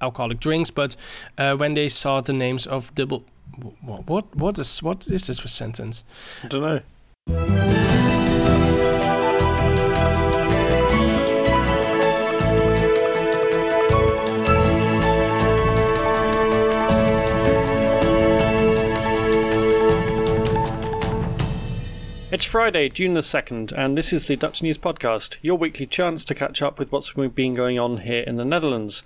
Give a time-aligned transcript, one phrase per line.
[0.00, 0.96] alcoholic drinks, but
[1.36, 3.24] uh, when they saw the names of double,
[3.80, 6.04] what what what is what is this for sentence?
[6.44, 7.88] I don't know.
[22.30, 26.24] It's Friday, June the 2nd, and this is the Dutch News Podcast, your weekly chance
[26.26, 29.02] to catch up with what's been going on here in the Netherlands.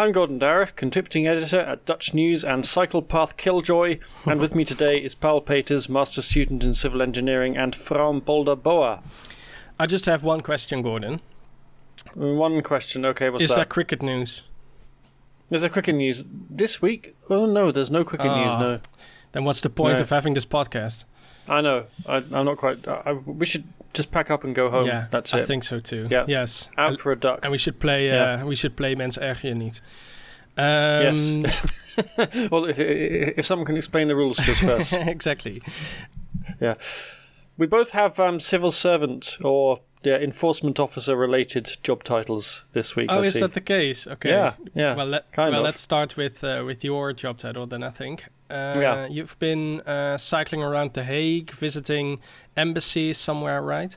[0.00, 4.96] I'm Gordon Darragh, contributing editor at Dutch News and Cyclepath Killjoy, and with me today
[4.96, 9.02] is Paul Peters, master student in civil engineering, and Fram Bolder Boa.
[9.78, 11.20] I just have one question, Gordon.
[12.14, 13.56] One question, okay, what's is that?
[13.56, 14.44] that cricket news?
[15.48, 17.14] There's a cricket news this week?
[17.28, 18.58] Oh no, there's no cricket news, Ah.
[18.58, 18.80] no.
[19.32, 20.00] Then what's the point No.
[20.00, 21.04] of having this podcast?
[21.50, 22.86] I know, I, I'm not quite.
[22.88, 24.86] I, we should just pack up and go home.
[24.86, 25.40] yeah, That's it.
[25.40, 26.06] I think so too.
[26.10, 26.24] Yeah.
[26.28, 26.70] Yes.
[26.78, 27.40] Out And- for a duck.
[27.42, 28.06] and we should play.
[28.06, 28.42] Yeah.
[28.42, 29.80] Uh, we should play Mens Erger Je Niet.
[30.56, 31.32] Um, Yes.
[32.50, 34.92] well, if, if someone can explain the rules to us first.
[35.08, 35.60] exactly.
[36.60, 36.74] Yeah.
[37.58, 43.10] We both have um, civil servant or yeah, enforcement officer related job titles this week.
[43.12, 43.40] Oh, I is see.
[43.40, 44.06] that the case?
[44.06, 44.30] Okay.
[44.30, 44.94] Yeah, yeah.
[44.96, 45.64] Well, let, kind well of.
[45.64, 47.82] let's start with uh, with your job title then.
[47.82, 48.24] I think.
[48.50, 49.06] Uh, Yeah.
[49.08, 52.18] You've been uh, cycling around The Hague, visiting
[52.56, 53.96] embassies somewhere, right?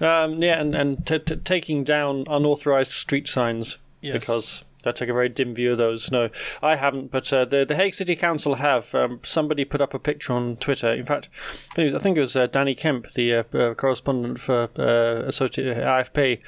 [0.00, 4.12] Um, yeah, and, and t- t- taking down unauthorized street signs Yes.
[4.14, 6.10] because I take a very dim view of those.
[6.10, 6.28] No,
[6.62, 8.94] I haven't, but uh, the the Hague City Council have.
[8.94, 10.92] Um, somebody put up a picture on Twitter.
[10.92, 11.28] In fact,
[11.72, 14.38] I think it was, I think it was uh, Danny Kemp, the uh, uh, correspondent
[14.38, 16.40] for uh, Associated AFP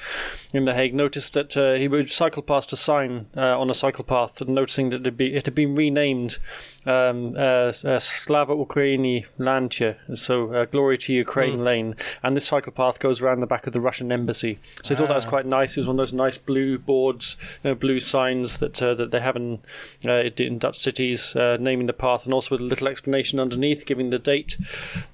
[0.53, 3.73] in The Hague, noticed that uh, he would cycle past a sign uh, on a
[3.73, 6.37] cycle path, and noticing that it had, be, it had been renamed
[6.85, 12.71] um, uh, uh, Slava Ukraini Lanche, so uh, Glory to Ukraine Lane, and this cycle
[12.71, 14.59] path goes around the back of the Russian embassy.
[14.83, 15.29] So he thought that was Ah.
[15.29, 15.75] quite nice.
[15.77, 19.11] It was one of those nice blue boards, you know, blue signs that uh, that
[19.11, 19.59] they have in
[20.05, 23.85] uh, in Dutch cities, uh, naming the path, and also with a little explanation underneath,
[23.85, 24.57] giving the date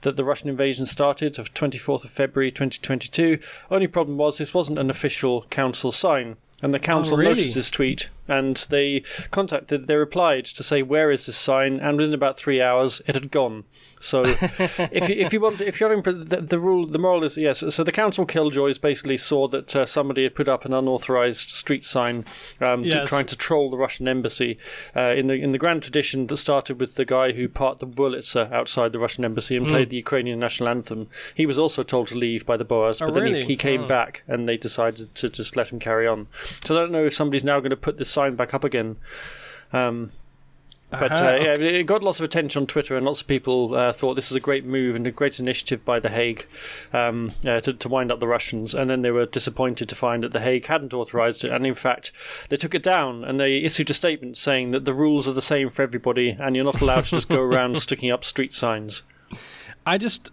[0.02, 3.40] that the Russian invasion started of 24th of February 2022.
[3.72, 6.38] Only problem was this wasn't an official council sign.
[6.64, 7.32] And the council really?
[7.36, 11.98] noticed this tweet, and they contacted, they replied to say, "Where is this sign?" And
[11.98, 13.66] within about three hours, it had gone.
[14.00, 17.38] So, if you, if you want, if you're having the, the rule, the moral is
[17.38, 17.64] yes.
[17.76, 21.86] So the council killjoys basically saw that uh, somebody had put up an unauthorized street
[21.86, 22.26] sign,
[22.62, 24.58] um, to, trying to troll the Russian embassy.
[24.96, 27.88] Uh, in the in the grand tradition that started with the guy who parked the
[27.88, 31.10] Wurlitzer outside the Russian embassy and played the Ukrainian national anthem.
[31.36, 33.42] He was also told to leave by the Boas, Oh, but then really?
[33.42, 33.88] he, he came Oh.
[33.88, 36.28] back and they decided to just let him carry on.
[36.64, 38.98] So I don't know if somebody's now going to put this sign back up again.
[39.72, 40.12] Um,
[41.00, 43.92] but uh, yeah, it got lots of attention on Twitter, and lots of people uh,
[43.92, 46.46] thought this is a great move and a great initiative by The Hague
[46.94, 48.76] um, uh, to, to wind up the Russians.
[48.76, 51.74] And then they were disappointed to find that The Hague hadn't authorised it, and in
[51.74, 52.12] fact,
[52.50, 55.42] they took it down and they issued a statement saying that the rules are the
[55.42, 59.02] same for everybody, and you're not allowed to just go around sticking up street signs.
[59.86, 60.32] I just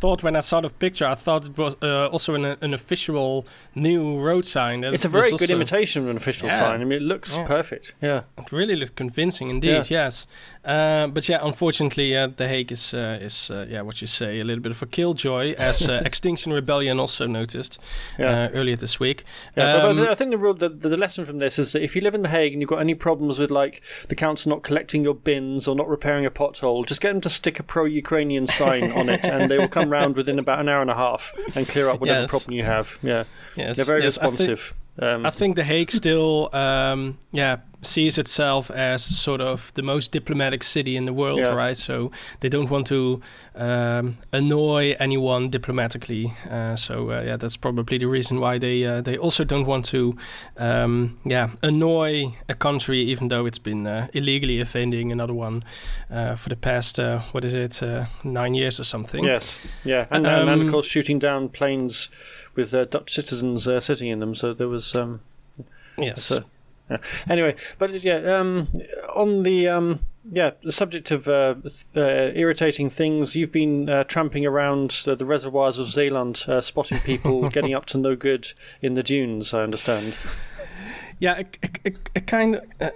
[0.00, 3.44] thought when I saw the picture, I thought it was uh, also an, an official
[3.74, 4.84] new road sign.
[4.84, 6.58] It's a very good imitation of an official Yeah.
[6.58, 6.80] sign.
[6.80, 7.46] I mean, it looks Yeah.
[7.46, 7.94] perfect.
[8.00, 8.22] Yeah.
[8.38, 9.90] It really looked convincing indeed.
[9.90, 10.26] Yes,
[10.64, 14.40] uh, but yeah, unfortunately, uh, the Hague is uh, is uh, yeah what you say
[14.40, 17.78] a little bit of a killjoy, as uh, Extinction Rebellion also noticed
[18.18, 18.44] Yeah.
[18.44, 19.24] uh, earlier this week.
[19.56, 21.96] Yeah, Um, but I think the, rule, the, the lesson from this is that if
[21.96, 24.62] you live in The Hague and you've got any problems with like the council not
[24.62, 28.46] collecting your bins or not repairing a pothole, just get them to stick a pro-Ukrainian
[28.46, 31.32] sign on it, and they will come round within about an hour and a half
[31.56, 32.30] and clear up whatever Yes.
[32.30, 32.98] problem you have.
[33.02, 33.24] Yeah,
[33.56, 34.74] yes, they're very yes, responsive.
[34.98, 40.12] Um, I think The Hague still, um, yeah, sees itself as sort of the most
[40.12, 41.54] diplomatic city in the world, Yeah.
[41.54, 41.76] right?
[41.76, 43.20] So they don't want to
[43.56, 46.32] um, annoy anyone diplomatically.
[46.48, 49.84] Uh, so uh, yeah, that's probably the reason why they uh, they also don't want
[49.86, 50.14] to,
[50.58, 55.64] um, yeah, annoy a country, even though it's been uh, illegally offending another one
[56.10, 59.24] uh, for the past uh, what is it, uh, nine years or something.
[59.24, 62.10] yes, yeah, and, and, and of Um, course shooting down planes
[62.54, 64.34] with uh, Dutch citizens uh, sitting in them.
[64.34, 64.96] So there was.
[64.96, 65.20] Um,
[65.98, 66.24] Yes.
[66.24, 66.44] So,
[66.90, 66.96] yeah.
[67.28, 68.68] Anyway, but yeah, um,
[69.14, 71.54] on the um, yeah the subject of uh,
[71.96, 72.00] uh,
[72.34, 77.48] irritating things, you've been uh, tramping around the, the reservoirs of Zeeland, uh, spotting people
[77.50, 79.54] getting up to no good in the dunes.
[79.54, 80.14] I understand.
[81.18, 82.92] Yeah, a, a, a, a kind of.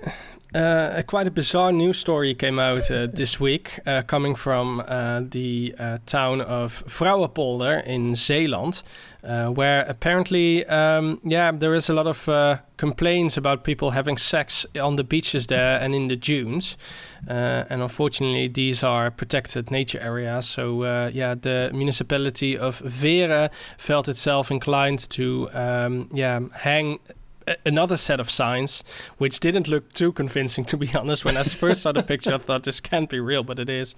[0.55, 5.21] Uh, quite a bizarre news story came out uh, this week, uh, coming from uh,
[5.21, 8.83] the uh, town of Vrouwenpolder in Zeeland,
[9.25, 14.65] uh, where apparently, um, yeah, there is a lot of complaints about people having sex
[14.81, 16.79] on the beaches there and in the dunes,
[17.27, 20.47] and unfortunately, these are protected nature areas.
[20.47, 27.01] So, yeah, the municipality of Veere felt itself inclined to, um, yeah, hang
[27.47, 28.83] a- another set of signs,
[29.19, 31.25] which didn't look too convincing, to be honest.
[31.25, 33.95] When I first saw the picture, I thought this can't be real, but it is.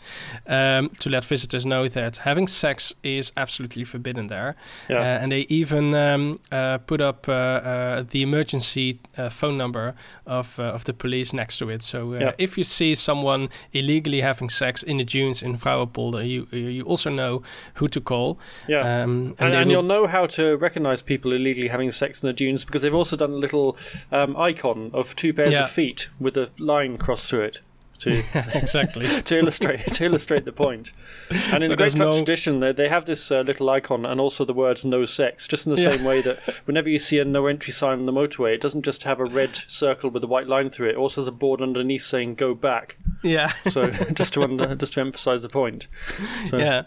[0.46, 4.54] Um, to let visitors know that having sex is absolutely forbidden there.
[4.88, 4.96] Yeah.
[4.98, 9.94] Uh, and they even um, uh, put up uh, uh, the emergency uh, phone number
[10.26, 11.82] of uh, of the police next to it.
[11.82, 12.32] So uh, Yeah.
[12.38, 17.10] if you see someone illegally having sex in the dunes in Vrouwenpolder, you you also
[17.10, 17.42] know
[17.74, 18.38] who to call.
[18.68, 18.80] Yeah.
[19.02, 22.32] Um, and, and will- you'll know how to recognize people illegally having sex in the
[22.32, 23.76] dunes because they've also done little
[24.12, 25.64] um, icon of two pairs Yeah.
[25.64, 27.60] of feet with a line crossed through it
[27.98, 29.04] to exactly.
[29.22, 30.92] to illustrate to illustrate the point.
[31.30, 34.06] And in So the Great Dutch no- tradition, they, they have this uh, little icon
[34.06, 35.96] and also the words "no sex," just in the Yeah.
[35.96, 38.82] same way that whenever you see a no entry sign on the motorway, it doesn't
[38.82, 40.92] just have a red circle with a white line through it.
[40.92, 43.48] It also has a board underneath saying "go back." Yeah.
[43.64, 45.88] So just to under, just to emphasise the point.
[46.44, 46.82] So, yeah.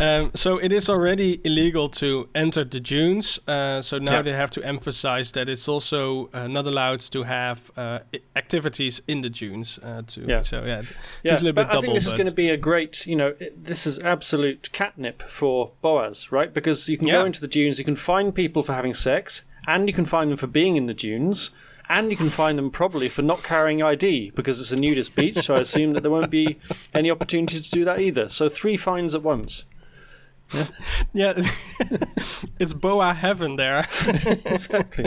[0.00, 3.38] Um, so it is already illegal to enter the dunes.
[3.46, 4.22] Uh, so now Yeah.
[4.22, 8.00] they have to emphasize that it's also uh, not allowed to have uh,
[8.34, 9.78] activities in the dunes.
[9.82, 10.42] Uh, to Yeah.
[10.60, 10.86] So yeah, it
[11.22, 13.16] Yeah, seems a little but I think this is going to be a great, you
[13.16, 16.52] know, it- this is absolute catnip for Boas, right?
[16.52, 17.20] Because you can Yeah.
[17.20, 20.30] go into the dunes, you can find people for having sex, and you can find
[20.30, 21.50] them for being in the dunes,
[21.88, 25.38] and you can find them probably for not carrying ID because it's a nudist beach.
[25.38, 26.58] so I assume that there won't be
[26.94, 28.28] any opportunity to do that either.
[28.28, 29.64] So three fines at once.
[31.12, 31.32] yeah,
[32.60, 33.80] it's boa heaven there.
[34.44, 35.06] exactly.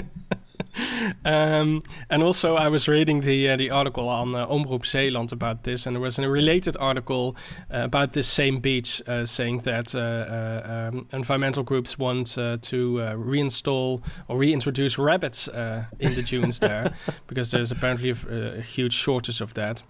[1.25, 5.63] Um, and also, I was reading the uh, the article on uh, Omroep Zeeland about
[5.63, 7.35] this, and there was a related article
[7.73, 12.57] uh, about this same beach, uh, saying that uh, uh, um, environmental groups want uh,
[12.61, 16.93] to uh, reinstall or reintroduce rabbits uh, in the dunes there,
[17.27, 19.83] because there's apparently a huge shortage of that.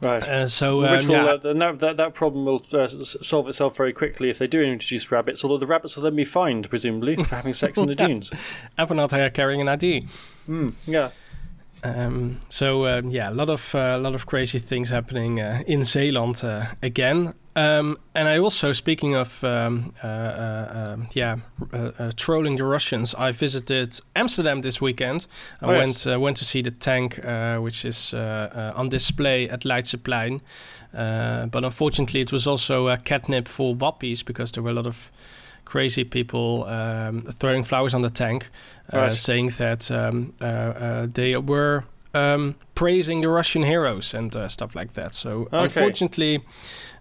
[0.00, 0.22] Right.
[0.22, 3.76] Uh, so, um, Which will, yeah, uh, that, that, that problem will uh, solve itself
[3.76, 7.16] very quickly if they do introduce rabbits, although the rabbits will then be fined, presumably,
[7.16, 8.30] for having sex in the dunes.
[8.78, 10.06] and for not carrying an ID.
[10.86, 11.10] Yeah.
[11.84, 15.62] Um, so um, yeah, a lot of uh, a lot of crazy things happening uh,
[15.66, 17.34] in Zeeland uh, again.
[17.58, 21.36] Um, and I also, speaking of um, uh, uh, um, yeah,
[21.72, 25.26] uh, uh, trolling the Russians, I visited Amsterdam this weekend.
[25.60, 25.78] I Oh, yes.
[25.78, 30.40] went uh, went to see the tank, uh, which is on display at Leidseplein.
[30.94, 34.86] Uh, but unfortunately, it was also a catnip for wappies because there were a lot
[34.86, 35.10] of
[35.64, 38.50] crazy people um, throwing flowers on the tank,
[38.92, 39.12] uh, Right.
[39.12, 40.32] saying that um,
[41.14, 41.82] they were
[42.14, 45.14] um, praising the Russian heroes and uh, stuff like that.
[45.14, 45.64] So Okay.
[45.64, 46.40] unfortunately,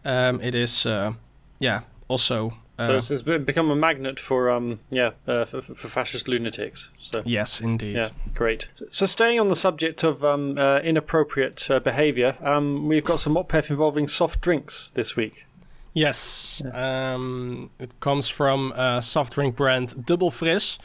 [0.06, 1.14] um, it is uh,
[1.60, 2.54] yeah also.
[2.80, 6.92] Uh, So it's, become a magnet for um yeah uh, for, for fascist lunatics.
[7.00, 7.96] So yes, indeed.
[7.96, 8.70] yeah, great.
[8.92, 13.34] So staying on the subject of um, uh, inappropriate uh, behaviour, um, we've got some
[13.36, 15.46] Motpef involving soft drinks this week.
[15.94, 20.78] Yes, um, it comes from uh, soft drink brand DubbelFrisss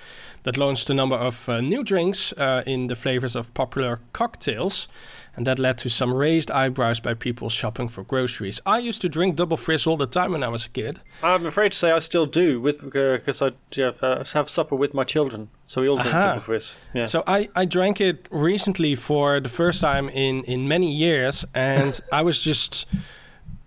[0.43, 4.89] that launched a number of uh, new drinks uh, in the flavors of popular cocktails.
[5.35, 8.61] And that led to some raised eyebrows by people shopping for groceries.
[8.67, 11.01] I used to drink DubbelFrisss all the time when I was a kid.
[11.23, 14.93] I'm afraid to say I still do with because I yeah, uh, have supper with
[14.93, 16.35] my children, so we all drink Aha.
[16.37, 16.75] DubbelFrisss.
[16.93, 17.07] Yeah.
[17.07, 21.99] So I, I drank it recently for the first time in, in many years, and
[22.13, 22.87] I was just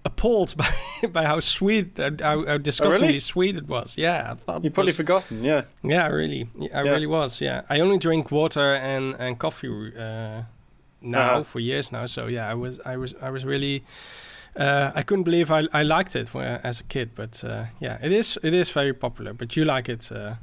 [0.06, 0.70] appalled by,
[1.12, 3.98] by how sweet, uh, how, how disgustingly sweet it was.
[3.98, 5.64] Yeah, I thought You've probably was- forgotten, yeah.
[5.84, 6.48] Yeah, really.
[6.74, 6.92] I Yeah.
[6.92, 7.42] really was.
[7.42, 9.68] Yeah, I only drink water and and coffee
[9.98, 10.44] uh,
[11.02, 11.44] now Uh-huh.
[11.44, 12.06] for years now.
[12.08, 13.84] So yeah, I was I was I was really.
[14.60, 17.98] Uh, I couldn't believe I, I liked it when, as a kid, but uh, yeah,
[18.06, 19.34] it is it is very popular.
[19.34, 20.36] But you like it uh,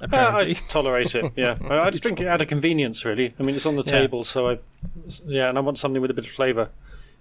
[0.00, 0.06] Uh,
[0.40, 1.32] I tolerate it.
[1.36, 3.04] Yeah, I, I just drink it out of convenience.
[3.08, 4.00] Really, I mean, it's on the Yeah.
[4.00, 4.58] table, so I,
[5.26, 6.68] yeah, and I want something with a bit of flavour,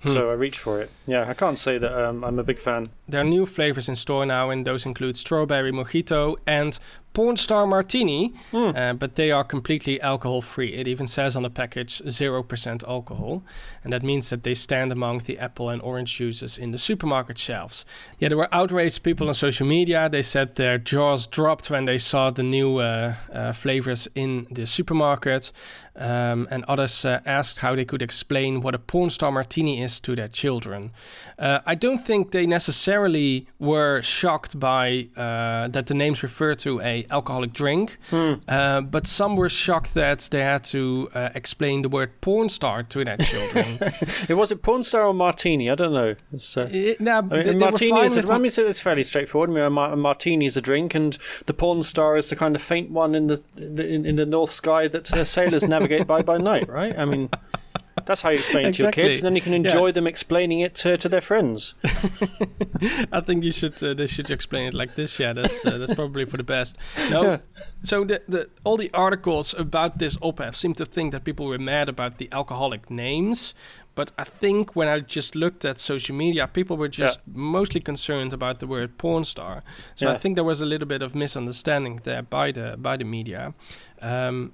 [0.03, 0.13] Hmm.
[0.13, 0.91] so I reach for it.
[1.07, 2.87] Yeah, I can't say that um, I'm a big fan.
[3.07, 6.77] there are new flavors in store now, and those include strawberry mojito and
[7.13, 8.33] porn star martini.
[8.51, 8.71] Hmm.
[8.75, 10.73] Uh, but they are completely alcohol free.
[10.73, 13.43] It even says on the package zero percent alcohol,
[13.83, 17.37] and that means that they stand among the apple and orange juices in the supermarket
[17.37, 17.85] shelves.
[18.19, 20.09] Yeah, there were outraged people on social media.
[20.09, 24.65] They said their jaws dropped when they saw the new uh, uh, flavors in the
[24.65, 25.51] supermarket,
[25.95, 29.99] um, and others uh, asked how they could explain what a porn star martini is
[29.99, 30.91] to their children.
[31.37, 36.81] Uh, I don't think they necessarily were shocked by uh, that the names refer to
[36.81, 41.89] a alcoholic drink, uh, but some were shocked that they had to uh, explain the
[41.89, 43.65] word porn star to their children.
[44.29, 45.69] It was a porn star or martini?
[45.69, 46.15] I don't know.
[46.31, 48.15] It's, uh, It- nah, I mean, they- martini is.
[48.15, 49.49] with I mean, it's, fairly straightforward.
[49.49, 52.35] I mean, a, mar- a martini is a drink, and the porn star is the
[52.35, 55.63] kind of faint one in the, the in, in the north sky that uh, sailors
[55.63, 56.97] navigate by by night, right?
[56.97, 57.29] I mean,
[58.05, 59.91] That's how you explain it to your kids, and then you can enjoy Yeah.
[59.93, 61.75] them explaining it to, to their friends.
[63.11, 65.19] I think you should uh, they should explain it like this.
[65.19, 66.77] Yeah, that's uh, that's probably for the best.
[67.11, 67.37] No, Yeah.
[67.83, 71.59] so the, the all the articles about this OPEF seem to think that people were
[71.59, 73.53] mad about the alcoholic names,
[73.95, 78.33] but I think when I just looked at social media, people were just mostly concerned
[78.33, 79.63] about the word porn star.
[79.95, 83.05] So I think there was a little bit of misunderstanding there by the by the
[83.05, 83.53] media.
[84.01, 84.51] Um,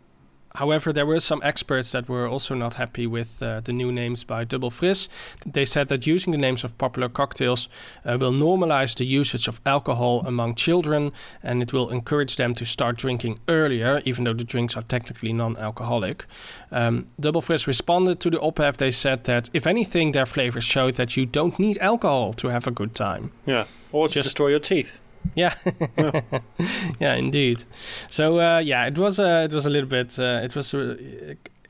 [0.56, 4.24] However, there were some experts that were also not happy with uh, the new names
[4.24, 5.08] by DubbelFrisss.
[5.46, 7.70] They said that using the names of popular cocktails
[8.06, 11.12] uh, will normalize the usage of alcohol among children
[11.44, 15.34] and it will encourage them to start drinking earlier, even though the drinks are technically
[15.34, 16.26] non alcoholic.
[16.72, 18.78] Um, DubbelFrisss responded to the OPEF.
[18.78, 22.68] They said that, if anything, their flavors show that you don't need alcohol to have
[22.68, 23.32] a good time.
[23.46, 23.66] Yeah.
[23.92, 25.00] Or to Just- destroy your teeth.
[25.36, 25.54] Yeah,
[27.00, 27.64] yeah, indeed.
[28.10, 30.98] So uh, yeah, it was uh, it was a little bit uh, it was a,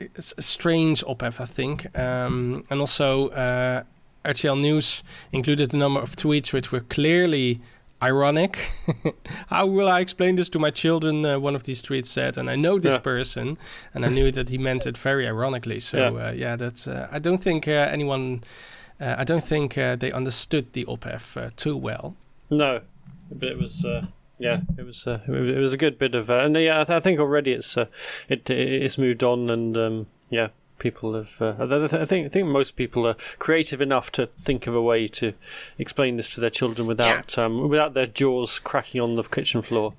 [0.00, 3.82] it's a strange op-ed, I think, um, and also uh,
[4.24, 5.02] RTL News
[5.32, 7.60] included a number of tweets which were clearly
[8.02, 8.70] ironic.
[9.48, 11.24] How will I explain this to my children?
[11.24, 12.98] Uh, one of these tweets said, and I know this Yeah.
[13.00, 13.58] person,
[13.94, 15.80] and I knew that he meant it very ironically.
[15.80, 16.28] So Yeah.
[16.28, 18.42] uh, yeah, that's uh, I don't think uh, anyone.
[19.00, 22.14] Uh, I don't think uh, they understood the OPEF uh, too well.
[22.50, 22.80] No,
[23.30, 23.84] but it was.
[23.84, 24.06] Uh,
[24.38, 25.06] yeah, it was.
[25.06, 26.30] Uh, it was- a good bit of.
[26.30, 27.76] Uh, and yeah, I, th- I think already it's.
[27.76, 27.86] Uh,
[28.28, 31.36] it it's moved on, and um, yeah, people have.
[31.40, 35.08] Uh, I think I think most people are creative enough to think of a way
[35.08, 35.34] to
[35.78, 39.92] explain this to their children without um, without their jaws cracking on the kitchen floor.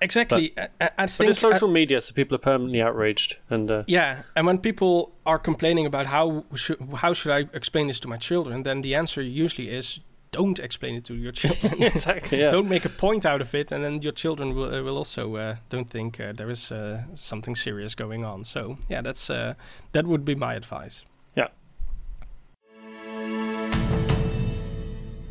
[0.00, 0.52] Exactly.
[0.58, 4.24] I, I- I But it's social media, so people are permanently outraged, and uh, yeah,
[4.36, 8.16] and when people are complaining about how should, how should I explain this to my
[8.18, 10.00] children, then the answer usually is
[10.34, 11.82] don't explain it to your children.
[11.82, 12.50] exactly, yeah.
[12.50, 15.36] Don't make a point out of it, and then your children will, uh, will also
[15.36, 18.44] uh, don't think uh, there is uh, something serious going on.
[18.44, 19.54] So yeah, that's uh,
[19.92, 21.04] that would be my advice.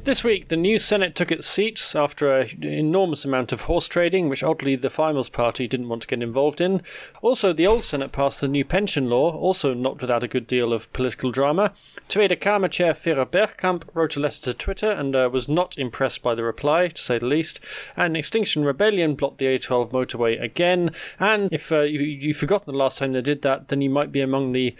[0.06, 4.28] This week, the new Senate took its seats after an enormous amount of horse trading,
[4.28, 6.82] which oddly the Finals Party didn't want to get involved in.
[7.22, 10.74] Also, the old Senate passed the new pension law, also not without a good deal
[10.74, 11.72] of political drama.
[12.10, 16.22] Tweede Kamer Chair Vera Bergkamp wrote a letter to Twitter and uh, was not impressed
[16.22, 17.62] by the reply, to say the least.
[17.96, 20.92] And Extinction Rebellion blocked the A12 motorway again.
[21.18, 24.12] And if uh, you, you've forgotten the last time they did that, then you might
[24.12, 24.76] be among the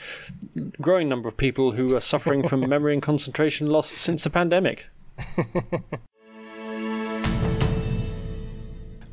[0.82, 4.90] growing number of people who are suffering from memory and concentration loss since the pandemic.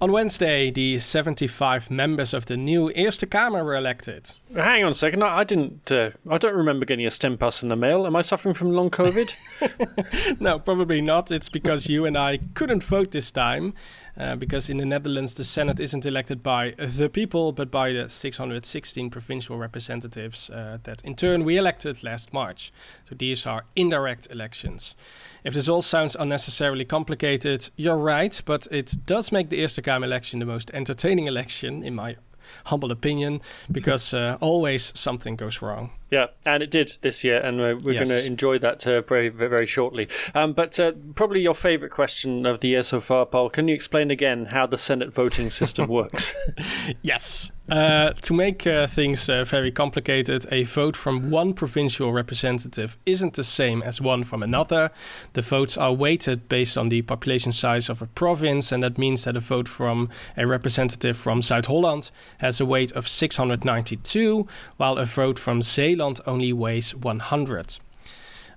[0.03, 4.31] On Wednesday, the 75 members of the new Eerste Kamer were elected.
[4.55, 5.23] Hang on a second.
[5.23, 5.93] I, I didn't.
[5.93, 8.07] Uh, I don't remember getting a stempas in the mail.
[8.07, 10.41] Am I suffering from long COVID?
[10.41, 11.31] no, probably not.
[11.31, 13.75] It's because you and I couldn't vote this time.
[14.21, 18.07] Uh, because in the Netherlands, the Senate isn't elected by the people, but by the
[18.07, 22.71] 616 provincial representatives uh, that in turn we elected last March.
[23.09, 24.95] So these are indirect elections.
[25.43, 30.05] If this all sounds unnecessarily complicated, you're right, but it does make the Eerste Kamer
[30.05, 32.17] election the most entertaining election, in my
[32.67, 33.41] humble opinion,
[33.73, 35.93] because uh, always something goes wrong.
[36.11, 38.09] Yeah, and it did this year, and uh, we're Yes.
[38.09, 40.09] going to enjoy that uh, very, very very shortly.
[40.35, 43.51] Um, but uh, probably your favourite question of the year so far, Paul.
[43.51, 46.35] Can you explain again how the Senate voting system works?
[47.03, 47.51] Yes.
[47.71, 53.35] Uh, to make uh, things uh, very complicated, a vote from one provincial representative isn't
[53.35, 54.91] the same as one from another.
[55.35, 59.23] The votes are weighted based on the population size of a province, and that means
[59.23, 64.99] that a vote from a representative from South Holland has a weight of 692, while
[64.99, 67.79] a vote from Zeeland only weighs 100.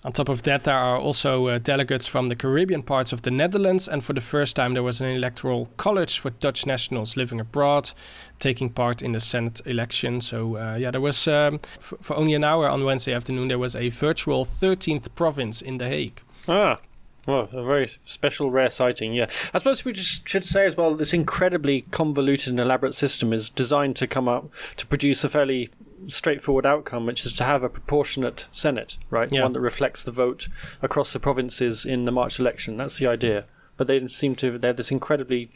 [0.05, 3.31] On top of that, there are also uh, delegates from the Caribbean parts of the
[3.31, 7.39] Netherlands, and for the first time, there was an electoral college for Dutch nationals living
[7.39, 7.91] abroad,
[8.37, 10.19] taking part in the Senate election.
[10.19, 13.59] So, uh, yeah, there was um, f- for only an hour on Wednesday afternoon, there
[13.59, 16.21] was a virtual 13th province in The Hague.
[16.47, 16.79] ah.
[17.25, 19.27] Well, a very special, rare sighting, yeah.
[19.53, 23.49] I suppose we just should say as well this incredibly convoluted and elaborate system is
[23.49, 25.69] designed to come up to produce a fairly
[26.07, 29.31] straightforward outcome, which is to have a proportionate Senate, right?
[29.31, 29.43] Yeah.
[29.43, 30.47] One that reflects the vote
[30.81, 32.77] across the provinces in the March election.
[32.77, 33.45] That's the idea.
[33.75, 35.49] But they seem to they have this incredibly,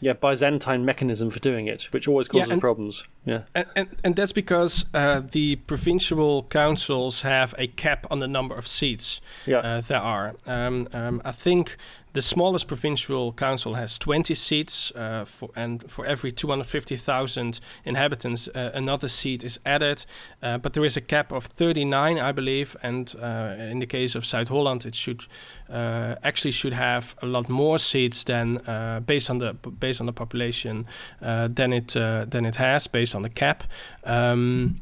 [0.00, 3.08] yeah, Byzantine mechanism for doing it, which always Yeah, causes and- problems.
[3.24, 8.28] Yeah, And, and, and that's because uh, the provincial councils have a cap on the
[8.28, 10.36] number of seats yeah, uh, there are.
[10.46, 11.76] Um, um, I think
[12.16, 18.70] the smallest provincial council has 20 seats, uh, for, and for every 250,000 inhabitants, uh,
[18.72, 20.06] another seat is added.
[20.42, 24.14] Uh, but there is a cap of 39, I believe, and uh, in the case
[24.14, 25.26] of South Holland, it should
[25.68, 30.06] uh, actually should have a lot more seats than uh, based on the based on
[30.06, 30.86] the population
[31.20, 33.64] than it than it has based on the cap.
[34.04, 34.80] Um,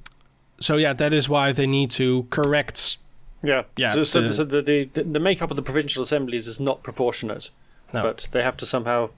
[0.60, 2.98] so yeah, that is why they need to correct.
[3.44, 6.58] Yeah, Yeah, So, so, the- so the, the the makeup of the provincial assemblies is
[6.60, 7.50] not proportionate,
[7.92, 8.02] No.
[8.02, 9.10] but they have to somehow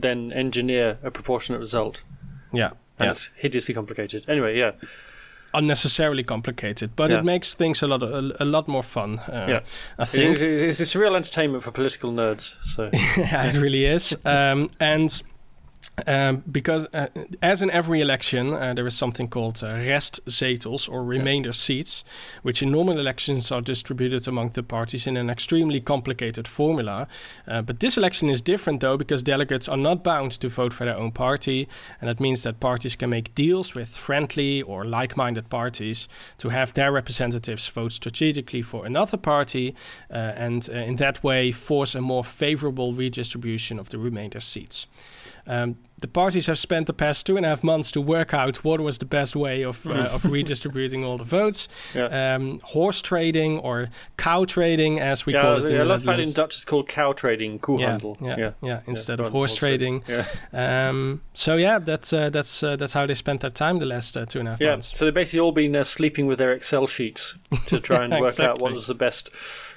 [0.00, 2.04] then engineer a proportionate result.
[2.52, 3.10] Yeah, And yeah.
[3.10, 4.24] It's hideously complicated.
[4.28, 4.72] Anyway, yeah,
[5.52, 7.18] unnecessarily complicated, but Yeah.
[7.18, 9.18] it makes things a lot a, a lot more fun.
[9.18, 9.60] Uh, Yeah.
[9.98, 12.54] I It's, think it's, it's real entertainment for political nerds.
[12.62, 14.16] So yeah, it really is.
[14.24, 15.22] Um, and
[16.06, 17.08] um, because uh,
[17.42, 22.04] as in every election, uh, there is something called uh, restzetels or remainder seats,
[22.42, 27.06] which in normal elections are distributed among the parties in an extremely complicated formula.
[27.46, 30.84] Uh, but this election is different though, because delegates are not bound to vote for
[30.84, 31.68] their own party,
[32.00, 36.08] and that means that parties can make deals with friendly or like-minded parties
[36.38, 39.74] to have their representatives vote strategically for another party,
[40.10, 44.86] uh, and uh, in that way force a more favorable redistribution of the remainder seats.
[45.50, 48.64] Um, the parties have spent the past two and a half months to work out
[48.64, 51.68] what was the best way of, uh, of redistributing all the votes.
[51.94, 52.34] Yeah.
[52.34, 55.70] Um, horse trading or cow trading, as we yeah, call it.
[55.72, 57.58] in I love that in Dutch it's called cow trading, yeah,
[57.98, 58.16] koehandel.
[58.20, 60.02] yeah, yeah, Instead Yeah, of horse trading.
[60.08, 60.24] Yeah.
[60.52, 64.16] Um, so yeah, that's uh, that's uh, that's how they spent their time the last
[64.16, 64.96] uh, two and a half Yeah, months.
[64.96, 67.34] so they've basically all been uh, sleeping with their Excel sheets
[67.66, 69.30] to try and work out what was the best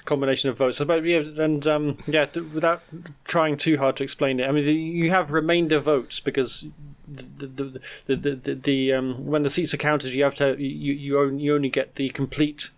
[0.04, 0.80] combination of votes.
[0.80, 2.82] Yeah, and um, yeah, th- without
[3.24, 6.64] trying too hard to explain it, I mean, you have remainder votes because
[7.08, 10.56] the the the, the, the, the um, when the seats are counted, you have to
[10.60, 12.70] you you only, you only get the complete.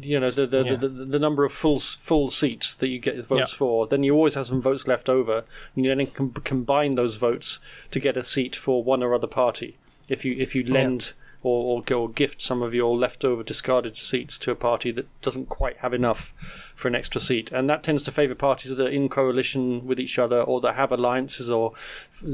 [0.00, 0.74] You know the the, Yeah.
[0.76, 3.58] the, the the number of full full seats that you get votes Yeah.
[3.58, 3.86] for.
[3.86, 5.44] Then you always have some votes left over,
[5.76, 9.26] and you then can combine those votes to get a seat for one or other
[9.26, 9.76] party.
[10.08, 11.12] If you if you lend
[11.44, 15.48] or, or go gift some of your leftover discarded seats to a party that doesn't
[15.48, 16.32] quite have enough
[16.74, 20.00] for an extra seat, and that tends to favour parties that are in coalition with
[20.00, 21.72] each other or that have alliances or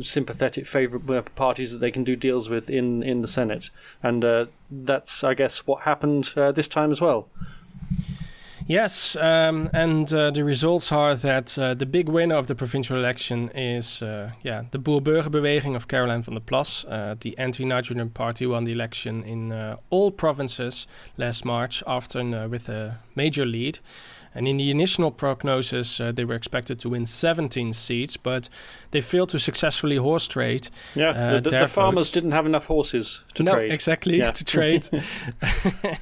[0.00, 3.70] sympathetic favourite parties that they can do deals with in in the Senate,
[4.02, 7.28] and uh, that's I guess what happened uh, this time as well.
[8.70, 12.96] Yes, um, and uh, the results are that uh, the big winner of the provincial
[12.96, 16.84] election is, uh, yeah, the Boer-Burgerbeweging of Caroline van der Plas.
[16.84, 20.86] Uh, the anti-nitrogen party won the election in uh, all provinces
[21.16, 23.80] last March, often uh, with a major lead.
[24.34, 28.48] And in the initial prognosis, uh, they were expected to win 17 seats, but
[28.92, 30.68] they failed to successfully horse trade.
[30.94, 33.72] Yeah, Uh, the, the, the farmers didn't have enough horses to no, trade.
[33.72, 34.30] exactly Yeah.
[34.32, 35.00] to trade, Yeah.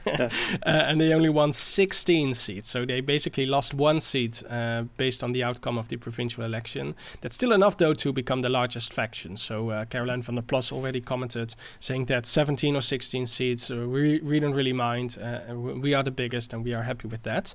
[0.67, 2.69] uh, and they only won 16 seats.
[2.69, 6.95] So they basically lost one seat uh, based on the outcome of the provincial election.
[7.21, 9.37] That's still enough, though, to become the largest faction.
[9.37, 13.87] So uh, Caroline van der Plas already commented, saying that 17 or 16 seats, uh,
[13.88, 15.17] we, we don't really mind.
[15.19, 17.55] Uh, we are the biggest, and we are happy with that.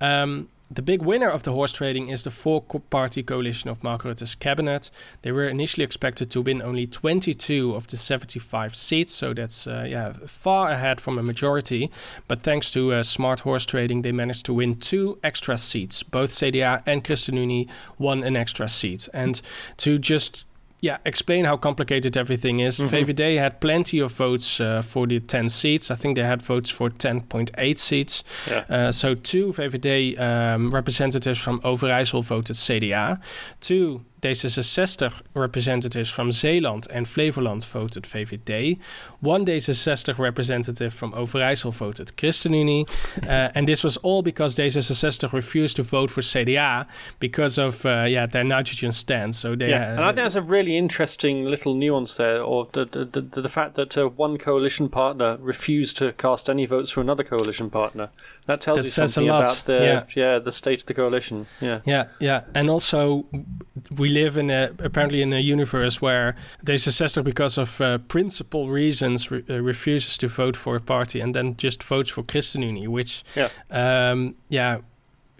[0.00, 4.04] Um, the big winner of the horse trading is the four party coalition of Mark
[4.04, 4.90] Rutte's cabinet.
[5.22, 9.86] They were initially expected to win only 22 of the 75 seats, so that's uh,
[9.88, 11.90] yeah far ahead from a majority.
[12.26, 16.02] But thanks to uh, smart horse trading, they managed to win two extra seats.
[16.02, 19.08] Both CDA and ChristenUnie won an extra seat.
[19.14, 19.40] And
[19.78, 20.44] to just
[20.80, 22.78] yeah, explain how complicated everything is.
[22.78, 22.88] Mhm.
[22.88, 25.90] VVD had plenty of votes uh, for the 10 seats.
[25.90, 28.22] I think they had votes for 10.8 seats.
[28.48, 28.64] Yeah.
[28.68, 33.18] Uh, so two VVD um, representatives from Overijssel voted CDA.
[33.60, 38.78] Two D66 representatives from Zeeland and Flevoland voted VVD.
[39.20, 42.88] One D66 representative from Overijssel voted ChristenUnie.
[43.22, 46.86] uh, and this was all because D66 refused to vote for CDA
[47.20, 49.38] because of uh, yeah their nitrogen stance.
[49.38, 52.84] So they Yeah, and I think that's a really interesting little nuance there, or the
[52.84, 57.00] the, the, the fact that uh, one coalition partner refused to cast any votes for
[57.00, 58.10] another coalition partner.
[58.48, 60.38] That tells That you says a something lot, about the yeah.
[60.38, 61.46] the state of the coalition.
[61.60, 63.26] Yeah, Yeah, yeah, and also
[64.00, 66.34] we live in a apparently in a universe where
[66.64, 71.34] D66, because of uh, principal reasons, re- uh, refuses to vote for a party and
[71.34, 73.50] then just votes for ChristenUnie, which, Yeah.
[73.70, 74.78] um, yeah,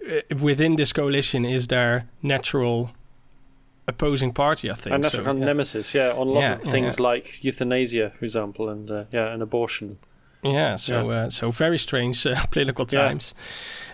[0.07, 2.91] uh, within this coalition is their natural
[3.87, 4.69] opposing party.
[4.69, 4.93] I think.
[4.93, 5.45] and that's So, a yeah.
[5.45, 5.93] nemesis.
[5.95, 7.11] Yeah, on a lot Yeah, of things yeah.
[7.13, 9.97] like euthanasia, for example, and uh, yeah, and abortion.
[10.43, 13.07] Yeah, so Uh, so very strange uh, political Yeah.
[13.07, 13.33] times,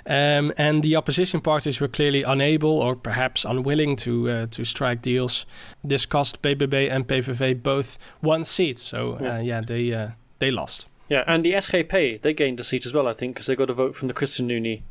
[0.06, 5.02] um, and the opposition parties were clearly unable or perhaps unwilling to uh, to strike
[5.02, 5.46] deals.
[5.88, 9.40] This cost BBB and PVV both one seat, so uh, Yeah.
[9.44, 10.08] yeah, they uh,
[10.40, 10.88] they lost.
[11.10, 13.70] Yeah, and the SGP they gained a seat as well, I think, because they got
[13.70, 14.82] a vote from the ChristenUnie.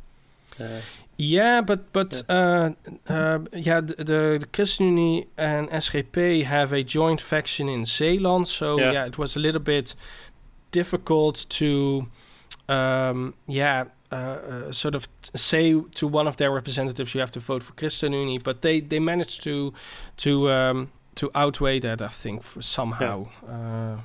[0.59, 0.81] Uh,
[1.17, 2.71] Yeah, but but uh,
[3.09, 8.77] uh, yeah, the, the, the ChristenUnie and SGP have a joint faction in Zeeland, so
[8.79, 8.93] Yeah.
[8.93, 9.95] yeah, it was a little bit
[10.71, 12.07] difficult to,
[12.69, 17.31] um, yeah, uh, uh, sort of t- say to one of their representatives you have
[17.31, 19.73] to vote for ChristenUnie, but they they managed to
[20.17, 23.27] to um, to outweigh that, I think, for somehow.
[23.47, 23.97] Uh,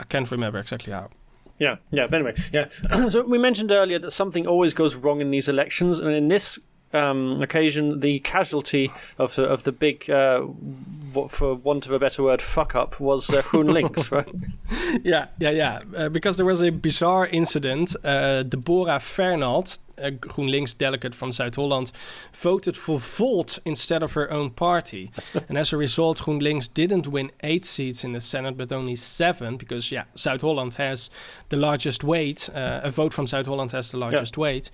[0.00, 1.10] I can't remember exactly how.
[1.58, 2.06] Yeah, yeah.
[2.06, 2.68] But anyway, yeah.
[3.08, 6.58] so we mentioned earlier that something always goes wrong in these elections, and in this
[6.94, 11.98] um, occasion, the casualty of the of the big, uh, what, for want of a
[11.98, 15.02] better word, fuck up was uh, GroenLinks, right?
[15.04, 15.80] Yeah, yeah, yeah.
[15.96, 17.96] Uh, because there was a bizarre incident.
[18.04, 21.90] Uh, Deborah Fernald, a GroenLinks delegate from Zuid-Holland,
[22.32, 25.10] voted for Volt instead of her own party.
[25.48, 29.56] and as a result, GroenLinks didn't win eight seats in the Senate, but only seven,
[29.56, 31.10] because, yeah, Zuid-Holland has
[31.48, 32.48] the largest weight.
[32.54, 34.40] Uh, a vote from Zuid-Holland has the largest yeah.
[34.40, 34.70] weight.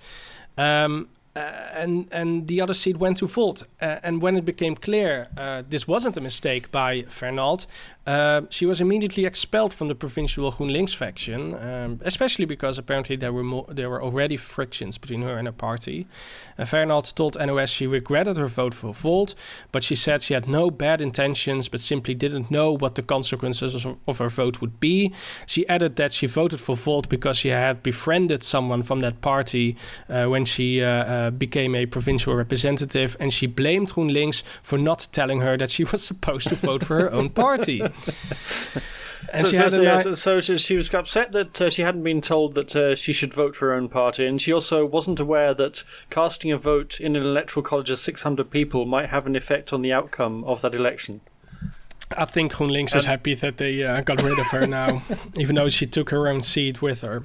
[0.57, 1.39] Um, uh,
[1.73, 3.63] and and the other seat went to Volt.
[3.81, 7.67] Uh, and when it became clear uh, this wasn't a mistake by Fernald,
[8.07, 13.31] uh, she was immediately expelled from the provincial GroenLinks faction, um, especially because apparently there
[13.31, 16.07] were there were already frictions between her and her party.
[16.57, 19.35] And Fernald told NOS she regretted her vote for Volt,
[19.71, 23.85] but she said she had no bad intentions, but simply didn't know what the consequences
[23.85, 25.13] of, of her vote would be.
[25.45, 29.77] She added that she voted for Volt because she had befriended someone from that party
[30.09, 35.07] uh, when she uh, uh, became a provincial representative, and she blamed GroenLinks for not
[35.11, 37.83] telling her that she was supposed to vote for her own party.
[39.37, 42.55] so, so, so, yeah, so, so, she was upset that uh, she hadn't been told
[42.55, 45.83] that uh, she should vote for her own party, and she also wasn't aware that
[46.09, 49.81] casting a vote in an electoral college of 600 people might have an effect on
[49.81, 51.21] the outcome of that election.
[52.17, 55.01] I think GroenLinks is happy that they uh, got rid of her now,
[55.35, 57.23] even though she took her own seat with her.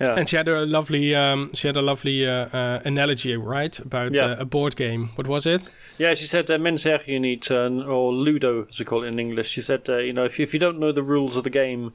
[0.00, 0.14] Yeah.
[0.14, 4.14] And she had a lovely, um, she had a lovely uh, uh, analogy, right, about
[4.14, 4.24] yeah.
[4.24, 5.10] uh, a board game.
[5.16, 5.68] What was it?
[5.98, 9.18] Yeah, she said, uh, "Men zeggen you need or Ludo, as we call it in
[9.18, 11.44] English." She said, uh, "You know, if you, if you don't know the rules of
[11.44, 11.92] the game,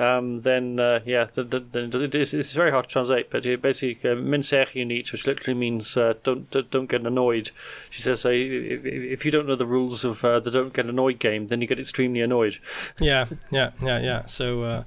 [0.00, 3.30] um, then uh, yeah, the, the, the, it's, it's, very hard to translate.
[3.30, 7.52] But basically, uh, "Men you need," which literally means uh, "don't don't get annoyed."
[7.88, 11.46] She says, if, if, you don't know the rules of the "don't get annoyed" game,
[11.46, 12.58] then you get extremely annoyed."
[12.98, 14.26] Yeah, yeah, yeah, yeah.
[14.26, 14.84] So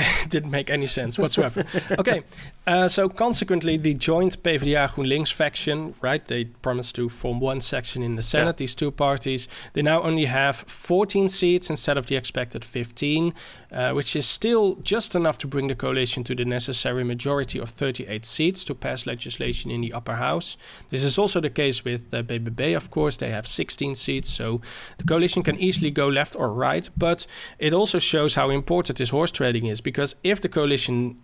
[0.28, 1.64] didn't make any sense whatsoever.
[1.98, 2.22] okay,
[2.64, 6.24] uh, so consequently, the joint PvdA GroenLinks faction, right?
[6.24, 8.54] They promised to form one section in the Senate.
[8.54, 8.62] Yeah.
[8.62, 13.34] These two parties, they now only have 14 seats instead of the expected 15,
[13.72, 17.70] uh, which is still just enough to bring the coalition to the necessary majority of
[17.70, 20.56] 38 seats to pass legislation in the upper house.
[20.90, 23.16] This is also the case with uh, BBB, of course.
[23.16, 24.60] They have 16 seats, so
[24.98, 26.88] the coalition can easily go left or right.
[26.96, 27.26] But
[27.58, 31.18] it also shows how important this horse trading is because if the coalition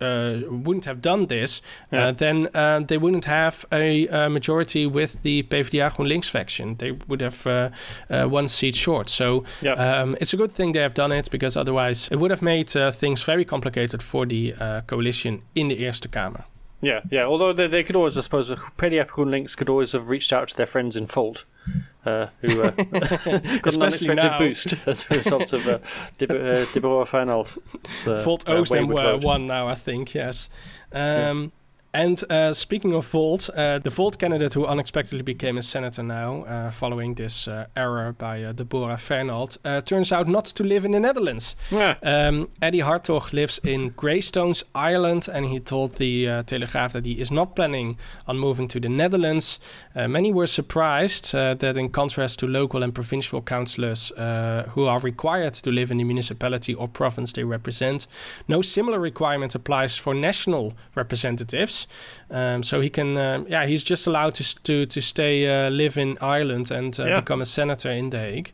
[0.00, 1.60] uh, wouldn't have done this,
[1.92, 2.06] uh, yeah.
[2.06, 6.76] uh, then uh, they wouldn't have a, a, majority with the PvdA GroenLinks faction.
[6.76, 7.70] They would have uh,
[8.10, 9.08] uh, one seat short.
[9.08, 9.72] So yeah.
[9.72, 12.70] um, it's a good thing they have done it because otherwise it would have made
[12.70, 14.54] things very complicated for the
[14.86, 16.44] coalition in the Eerste Kamer.
[16.84, 17.24] Yeah, yeah.
[17.24, 20.56] Although they, they could always, I suppose, PvdA GroenLinks could always have reached out to
[20.56, 21.44] their friends in Volt
[22.04, 22.70] uh, who uh,
[23.62, 24.38] got an unexpected now.
[24.38, 25.78] boost as a result of uh,
[26.18, 27.56] Deborah Fernald.
[28.06, 30.48] Uh, Volt owes them one now, I think, yes.
[30.92, 31.48] Um, yeah.
[31.94, 36.42] And uh, speaking of Volt, uh, the Volt candidate who unexpectedly became a senator now,
[36.42, 40.84] uh, following this uh, error by uh, Deborah Fernald, uh, turns out not to live
[40.84, 41.54] in the Netherlands.
[41.70, 41.94] Yeah.
[42.02, 47.30] Um, Eddie Hartog lives in Greystones, Ireland, and he told the Telegraph that he is
[47.30, 49.60] not planning on moving to the Netherlands.
[49.94, 55.70] many were surprised that, in contrast to local and provincial councillors who are required to
[55.70, 58.08] live in the municipality or province they represent,
[58.48, 61.83] no similar requirement applies for national representatives.
[62.30, 65.96] Um, so he can, uh, yeah, he's just allowed to to to stay uh, live
[65.96, 67.20] in Ireland and uh, yeah.
[67.20, 68.52] become a senator in The Hague.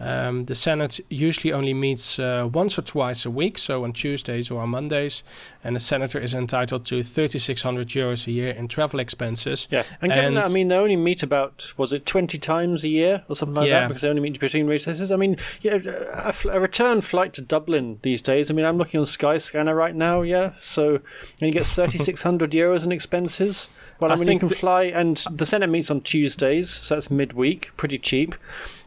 [0.00, 4.50] Um, the Senate usually only meets uh, once or twice a week, so on Tuesdays
[4.50, 5.22] or on Mondays,
[5.62, 9.68] and the senator is entitled to 3,600 euros a year in travel expenses.
[9.70, 12.88] Yeah, and, and that, I mean, they only meet about was it 20 times a
[12.88, 13.80] year or something like yeah.
[13.80, 15.12] that because they only meet between recesses.
[15.12, 18.50] I mean, yeah, a, a, return flight to Dublin these days.
[18.50, 20.22] I mean, I'm looking on Skyscanner right now.
[20.22, 21.02] Yeah, so and
[21.40, 23.68] you get 3,600 euros in expenses.
[23.98, 27.10] Well, I, I mean, you can fly, and the Senate meets on Tuesdays, so that's
[27.10, 28.34] midweek, pretty cheap.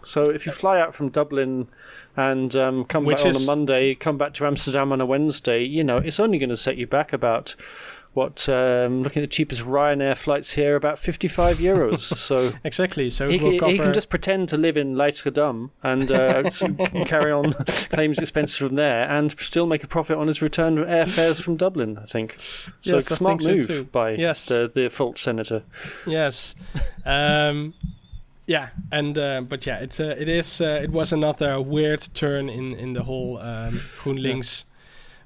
[0.05, 1.67] So if you fly out from Dublin
[2.15, 3.37] and um, come Which back is...
[3.37, 6.49] on a Monday, come back to Amsterdam on a Wednesday, you know, it's only going
[6.49, 7.55] to set you back about
[8.13, 12.13] what um, looking at the cheapest Ryanair flights here about 55 euros.
[12.23, 13.09] So exactly.
[13.09, 16.49] So he, he, he, can just pretend to live in Leidschendam and uh,
[17.05, 17.53] carry on
[17.89, 21.97] claims expenses from there and still make a profit on his return airfares from Dublin
[21.97, 22.35] I think.
[22.39, 24.45] So yes, smart move so by yes.
[24.45, 25.63] the, the Volt senator.
[26.05, 26.55] Yes.
[27.05, 27.73] Um,
[28.47, 32.49] yeah, and uh, but yeah, it's uh, it is uh, it was another weird turn
[32.49, 34.65] in in the whole um, GroenLinks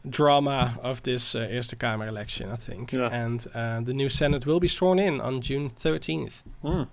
[0.04, 0.12] yeah.
[0.12, 2.92] drama of this uh, Eerste Kamer election, I think.
[2.92, 3.10] Yeah.
[3.12, 6.44] And uh, the new Senate will be sworn in on June thirteenth.
[6.64, 6.88] Mm.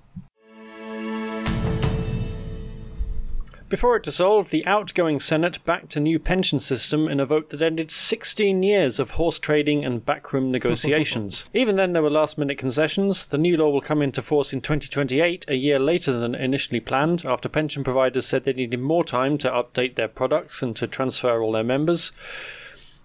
[3.71, 7.63] Before it dissolved, the outgoing Senate backed a new pension system in a vote that
[7.63, 11.47] ended 16 years of horse trading and backroom negotiations.
[11.55, 13.25] Even then, there were last minute concessions.
[13.25, 17.25] The new law will come into force in 2028, a year later than initially planned,
[17.25, 21.43] after pension providers said they needed more time to update their products and to transfer
[21.43, 22.13] all their members.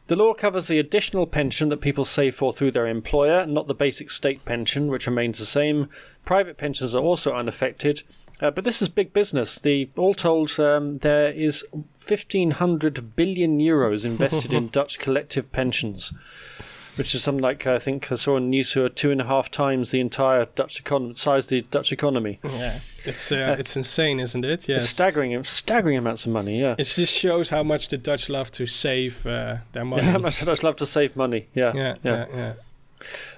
[0.09, 3.75] The law covers the additional pension that people save for through their employer, not the
[3.75, 5.87] basic state pension, which remains the same.
[6.25, 8.01] Private pensions are also unaffected,
[8.41, 9.59] uh, but this is big business.
[9.59, 16.13] The all told, um, there is 1,500 billion euros invested in Dutch collective pensions,
[16.95, 19.25] which is something like I think I saw in news who are two and a
[19.25, 22.39] half times the entire Dutch economy size the Dutch economy.
[22.43, 24.67] Yeah, it's uh, it's insane, isn't it?
[24.67, 24.89] Yes.
[24.89, 26.59] staggering, staggering amounts of money.
[26.59, 30.03] Yeah, It just shows how much the Dutch love to save uh, their money.
[30.03, 31.47] how much I'd love to save money.
[31.53, 32.53] Yeah, yeah, yeah, yeah.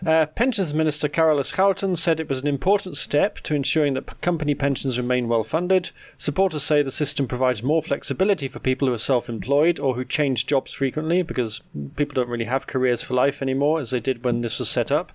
[0.05, 4.55] Uh, Pensions Minister Carola Schouten said it was an important step to ensuring that company
[4.55, 5.91] pensions remain well funded.
[6.17, 10.05] Supporters say the system provides more flexibility for people who are self employed or who
[10.05, 11.61] change jobs frequently because
[11.95, 14.91] people don't really have careers for life anymore as they did when this was set
[14.91, 15.11] up.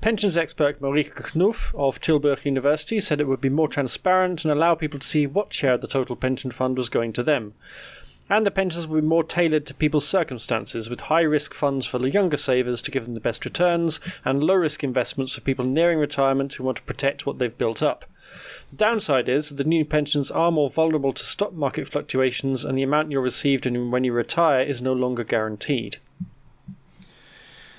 [0.00, 4.74] Pensions expert Marieke Knoef of Tilburg University said it would be more transparent and allow
[4.74, 7.54] people to see what share of the total pension fund was going to them.
[8.28, 11.98] And the pensions will be more tailored to people's circumstances, with high risk funds for
[11.98, 15.64] the younger savers to give them the best returns, and low risk investments for people
[15.64, 18.04] nearing retirement who want to protect what they've built up.
[18.70, 22.82] The downside is the new pensions are more vulnerable to stock market fluctuations, and the
[22.82, 25.98] amount you're received and when you retire is no longer guaranteed.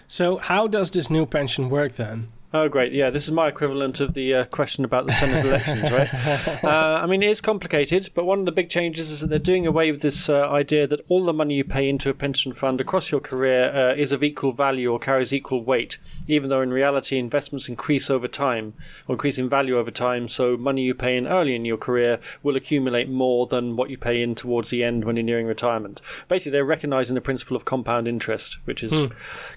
[0.07, 2.29] So how does this new pension work then?
[2.57, 2.91] Oh, great.
[2.91, 6.09] Yeah, this is my equivalent of the uh, question about the Senate elections, right?
[6.63, 9.39] Uh, I mean, it is complicated, but one of the big changes is that they're
[9.39, 12.51] doing away with this uh, idea that all the money you pay into a pension
[12.51, 16.61] fund across your career uh, is of equal value or carries equal weight, even though
[16.61, 18.73] in reality investments increase over time
[19.07, 20.27] or increase in value over time.
[20.27, 23.97] So money you pay in early in your career will accumulate more than what you
[23.97, 26.01] pay in towards the end when you're nearing retirement.
[26.27, 28.99] Basically, they're recognizing the principle of compound interest, which is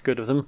[0.03, 0.45] good of them.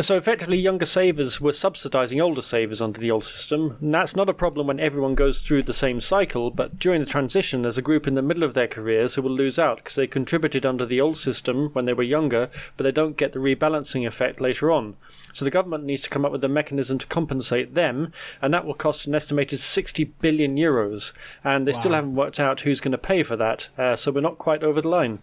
[0.00, 3.76] So effectively, younger savers were subsidising older savers under the old system.
[3.80, 7.06] And that's not a problem when everyone goes through the same cycle, but during the
[7.06, 9.94] transition, there's a group in the middle of their careers who will lose out because
[9.94, 13.38] they contributed under the old system when they were younger, but they don't get the
[13.38, 14.96] rebalancing effect later on.
[15.32, 18.64] So the government needs to come up with a mechanism to compensate them, and that
[18.64, 21.12] will cost an estimated 60 billion euros.
[21.44, 24.20] And they still haven't worked out who's going to pay for that, uh, so we're
[24.20, 25.20] not quite over the line.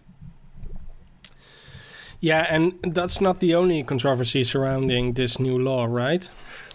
[2.24, 6.26] Yeah, and that's not the only controversy surrounding this new law, right?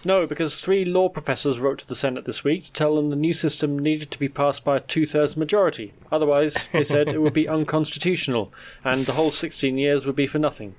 [0.04, 3.16] No, because three law professors wrote to the Senate this week to tell them the
[3.16, 5.92] new system needed to be passed by a two thirds majority.
[6.12, 8.52] Otherwise, they said it would be unconstitutional,
[8.84, 10.76] and the whole 16 years would be for nothing.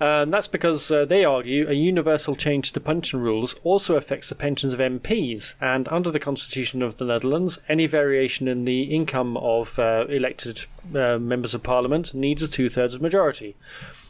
[0.00, 4.34] And that's because uh, they argue a universal change to pension rules also affects the
[4.34, 9.36] pensions of MPs, and under the Constitution of the Netherlands, any variation in the income
[9.36, 13.56] of uh, elected uh, members of Parliament needs a two thirds majority.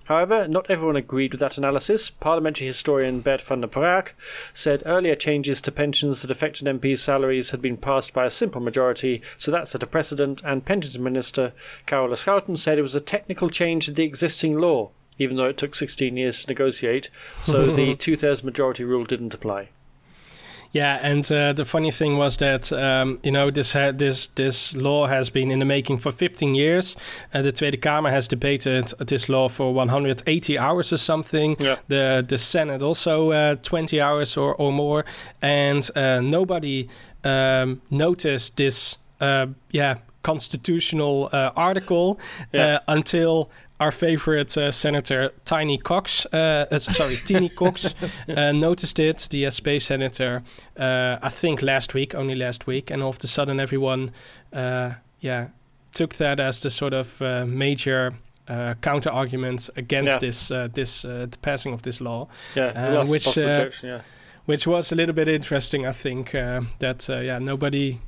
[0.09, 2.09] However, not everyone agreed with that analysis.
[2.09, 4.14] Parliamentary historian Bert van den Braak
[4.55, 8.62] said earlier changes to pensions that affected MPs' salaries had been passed by a simple
[8.62, 11.53] majority, so that set a precedent, and Pensions Minister
[11.85, 15.57] Carola Schouten said it was a technical change to the existing law, even though it
[15.57, 17.11] took 16 years to negotiate,
[17.42, 19.68] so the two thirds majority rule didn't apply.
[20.72, 24.76] Yeah, and uh, the funny thing was that um, you know this ha- this this
[24.76, 26.94] law has been in the making for 15 years.
[27.33, 31.57] Uh, the Tweede Kamer has debated this law for 180 hours or something.
[31.59, 31.76] Yeah.
[31.88, 35.07] The the Senate also uh, 20 hours or, or more,
[35.40, 36.88] and uh, nobody
[37.24, 38.98] um, noticed this.
[39.20, 42.20] Uh, yeah, constitutional uh, article
[42.52, 42.76] Yeah.
[42.76, 47.94] uh, until our favorite uh, senator Tiny Kox, uh, uh, sorry, Teeny Kox,
[48.28, 49.28] uh, noticed it.
[49.30, 50.42] The SP senator,
[50.78, 54.10] uh, I think last week, only last week, and all of a sudden everyone,
[54.52, 55.48] uh, yeah,
[55.92, 58.14] took that as the sort of uh, major.
[58.50, 60.18] Uh, counter argument against Yeah.
[60.28, 64.00] this uh, this uh, the passing of this law, Yeah, Uh, which, uh, yeah.
[64.46, 65.86] which was a little bit interesting.
[65.86, 67.98] I think uh, that uh, yeah nobody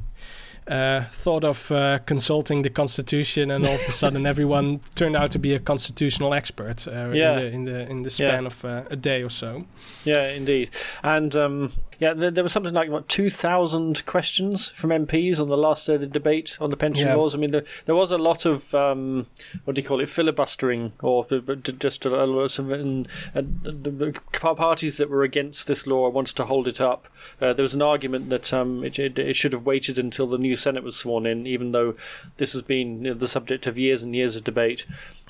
[0.69, 5.31] uh, thought of uh, consulting the constitution, and all of a sudden everyone turned out
[5.33, 7.39] to be a constitutional expert uh, Yeah.
[7.39, 9.61] in the in the in the span of uh, a day or so.
[10.05, 10.69] Yeah, indeed.
[11.03, 15.49] And um, yeah, there, there was something like what two thousand questions from MPs on
[15.49, 17.15] the last day of the debate on the pension Yeah.
[17.15, 17.35] laws.
[17.35, 19.27] I mean, there, there was a lot of um,
[19.65, 23.61] what do you call it, filibustering, or the- the- just a lot of and, and
[23.63, 27.07] the, the parties that were against this law wanted to hold it up.
[27.41, 30.39] Uh, there was an argument that um, it, it, it should have waited until the
[30.39, 31.95] new Senate was sworn in, even though
[32.39, 34.87] this has been you know, the subject of years and years of debate.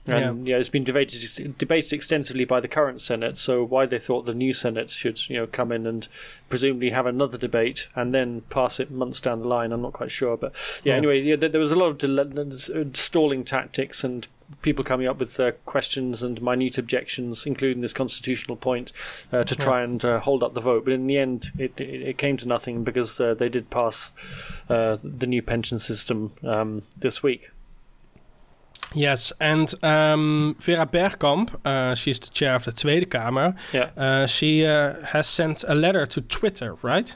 [0.07, 0.57] And yeah.
[0.57, 3.37] it's been debated debated extensively by the current Senate.
[3.37, 6.09] So why they thought the new Senate should you know come in and
[6.49, 10.11] presumably have another debate and then pass it months down the line, I'm not quite
[10.11, 10.37] sure.
[10.37, 10.53] But
[10.85, 10.97] yeah, yeah.
[10.97, 14.27] anyway, yeah, there was a lot of stalling tactics and
[14.63, 18.93] people coming up with uh, questions and minute objections, including this constitutional point,
[19.33, 19.85] uh, to try yeah.
[19.85, 20.85] and uh, hold up the vote.
[20.85, 24.13] But in the end, it, it, it came to nothing because uh, they did pass
[24.69, 27.51] uh, the new pension system um, this week.
[28.95, 33.55] Yes, and um, Vera Bergkamp, uh, she's the chair of the Tweede Kamer.
[33.73, 33.91] Yeah.
[33.97, 37.15] Uh, she uh, has sent a letter to Twitter, right?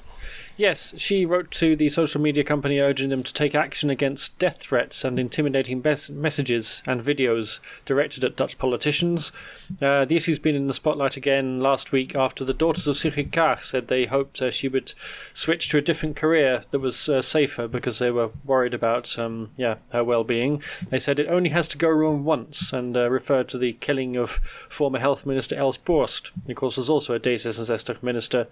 [0.56, 4.60] Yes, she wrote to the social media company urging them to take action against death
[4.60, 9.32] threats and intimidating bes- messages and videos directed at Dutch politicians.
[9.82, 13.34] Uh, the issue's been in the spotlight again last week after the daughters of Sigrid
[13.62, 14.92] said they hoped uh, she would
[15.32, 19.50] switch to a different career that was uh, safer because they were worried about um,
[19.56, 20.62] yeah her well-being.
[20.88, 24.16] They said it only has to go wrong once and uh, referred to the killing
[24.16, 24.30] of
[24.68, 28.46] former Health Minister Els Borst, who of course was also a D66 minister,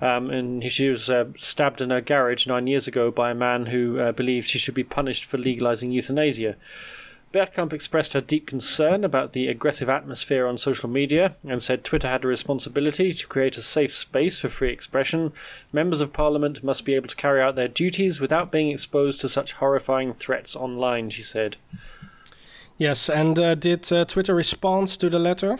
[0.00, 3.66] um, and she was uh, stabbed in her garage nine years ago by a man
[3.66, 6.56] who uh, believed she should be punished for legalizing euthanasia.
[7.32, 12.08] Bergkamp expressed her deep concern about the aggressive atmosphere on social media and said Twitter
[12.08, 15.32] had a responsibility to create a safe space for free expression.
[15.72, 19.30] Members of parliament must be able to carry out their duties without being exposed to
[19.30, 21.56] such horrifying threats online, she said.
[22.76, 25.58] Yes, and uh, did uh, Twitter respond to the letter?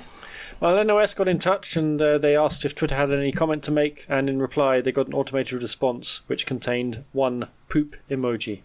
[0.62, 3.72] Well, NOS got in touch and uh, they asked if Twitter had any comment to
[3.72, 8.62] make, and in reply, they got an automated response which contained one poop emoji.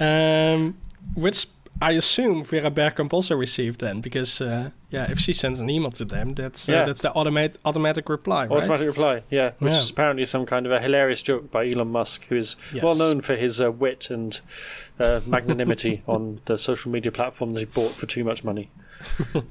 [0.00, 0.78] um,
[1.12, 1.46] which
[1.82, 5.90] I assume Vera Bergkamp also received then, because uh, yeah, if she sends an email
[5.90, 6.84] to them, that's uh, yeah.
[6.84, 8.46] that's the automatic automatic reply.
[8.46, 8.62] Right?
[8.62, 9.78] Automatic reply, yeah, which yeah.
[9.80, 12.82] is apparently some kind of a hilarious joke by Elon Musk, who is yes.
[12.82, 14.40] well known for his uh, wit and
[14.98, 18.70] uh, magnanimity on the social media platform that he bought for too much money.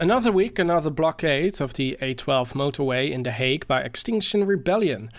[0.00, 5.10] another week, another blockade of the A12 motorway in The Hague by Extinction Rebellion.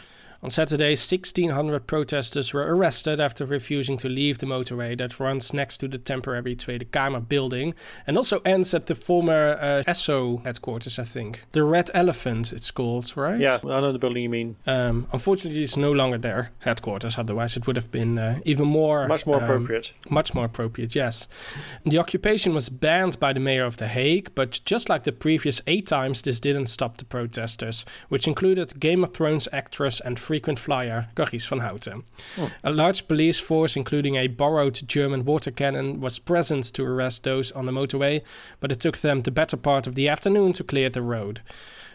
[0.44, 5.78] On Saturday, 1,600 protesters were arrested after refusing to leave the motorway that runs next
[5.78, 7.74] to the temporary Tweede Kamer building
[8.06, 11.46] and also ends at the former uh, ESSO headquarters, I think.
[11.54, 13.40] The Red Elephant, it's called, right?
[13.40, 14.58] Yeah, I know the building you mean.
[14.68, 19.08] Um, unfortunately, it's no longer their headquarters, otherwise, it would have been uh, even more.
[19.08, 19.94] Much more um, appropriate.
[20.10, 21.30] Much more appropriate, yes.
[21.86, 25.62] The occupation was banned by the mayor of The Hague, but just like the previous
[25.68, 30.58] eight times, this didn't stop the protesters, which included Game of Thrones actress and frequent
[30.58, 32.04] flyer Carice van Houten.
[32.40, 32.50] Oh.
[32.64, 37.52] A large police force, including a borrowed German water cannon, was present to arrest those
[37.52, 38.24] on the motorway,
[38.60, 41.42] but it took them the better part of the afternoon to clear the road.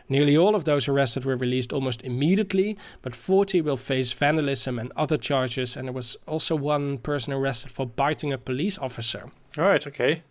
[0.09, 4.93] Nearly all of those arrested were released almost immediately, but 40 will face vandalism and
[4.95, 9.33] other charges, and there was also one person arrested for biting a police officer.
[9.59, 10.23] All right, okay.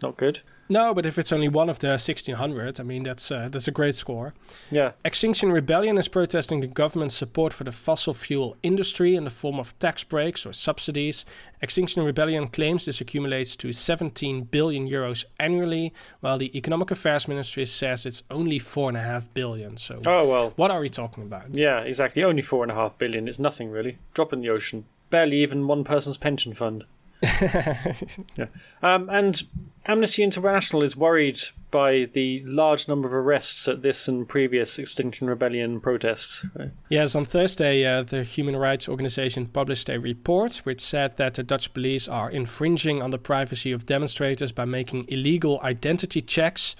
[0.00, 0.40] Not good.
[0.68, 3.72] No, but if it's only one of the 1600, I mean that's uh, that's a
[3.72, 4.34] great score.
[4.70, 4.92] Yeah.
[5.04, 9.60] Extinction Rebellion is protesting the government's support for the fossil fuel industry in the form
[9.60, 11.24] of tax breaks or subsidies.
[11.62, 17.64] Extinction Rebellion claims this accumulates to 17 billion euros annually, while the Economic Affairs Ministry
[17.64, 19.76] says it's only four and a half billion.
[19.76, 21.54] So, oh well, what are we talking about?
[21.54, 22.24] Yeah, exactly.
[22.24, 23.28] Only four and a half billion.
[23.28, 23.98] It's nothing really.
[24.14, 24.84] Drop in the ocean.
[25.10, 26.84] Barely even one person's pension fund.
[27.22, 28.46] yeah.
[28.82, 29.42] Um, and
[29.88, 31.38] Amnesty International is worried
[31.70, 36.44] by the large number of arrests at this and previous Extinction Rebellion protests.
[36.88, 41.42] Yes, on Thursday, uh, the human rights organization published a report which said that the
[41.42, 46.76] Dutch police are infringing on the privacy of demonstrators by making illegal identity checks,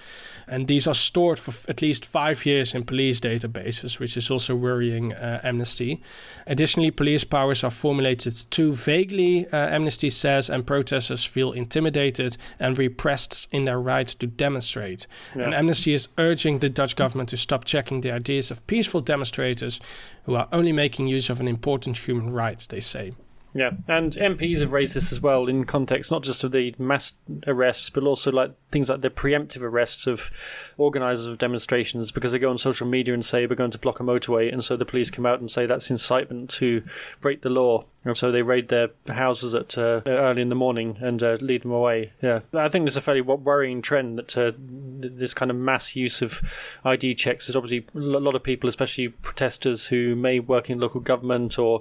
[0.47, 4.31] and these are stored for f- at least five years in police databases, which is
[4.31, 6.01] also worrying uh, Amnesty.
[6.47, 12.79] Additionally, police powers are formulated too vaguely, uh, Amnesty says, and protesters feel intimidated and
[12.97, 15.07] repressed in their right to demonstrate.
[15.35, 15.45] Yeah.
[15.45, 19.81] And Amnesty is urging the Dutch government to stop checking the ideas of peaceful demonstrators
[20.25, 23.13] who are only making use of an important human right, they say.
[23.57, 27.15] Yeah, and MPs have raised this as well in context not just of the mass
[27.47, 30.31] arrests, but also like things like the preemptive arrests of
[30.77, 33.99] organisers of demonstrations because they go on social media and say we're going to block
[33.99, 36.83] a motorway, and so the police come out and say that's incitement to
[37.23, 40.99] break the law, and so they raid their houses at uh, early in the morning
[41.01, 42.13] and uh, lead them away.
[42.23, 46.21] Yeah, I think there's a fairly worrying trend that uh, this kind of mass use
[46.21, 46.43] of
[46.85, 51.01] ID checks is obviously a lot of people, especially protesters who may work in local
[51.01, 51.81] government or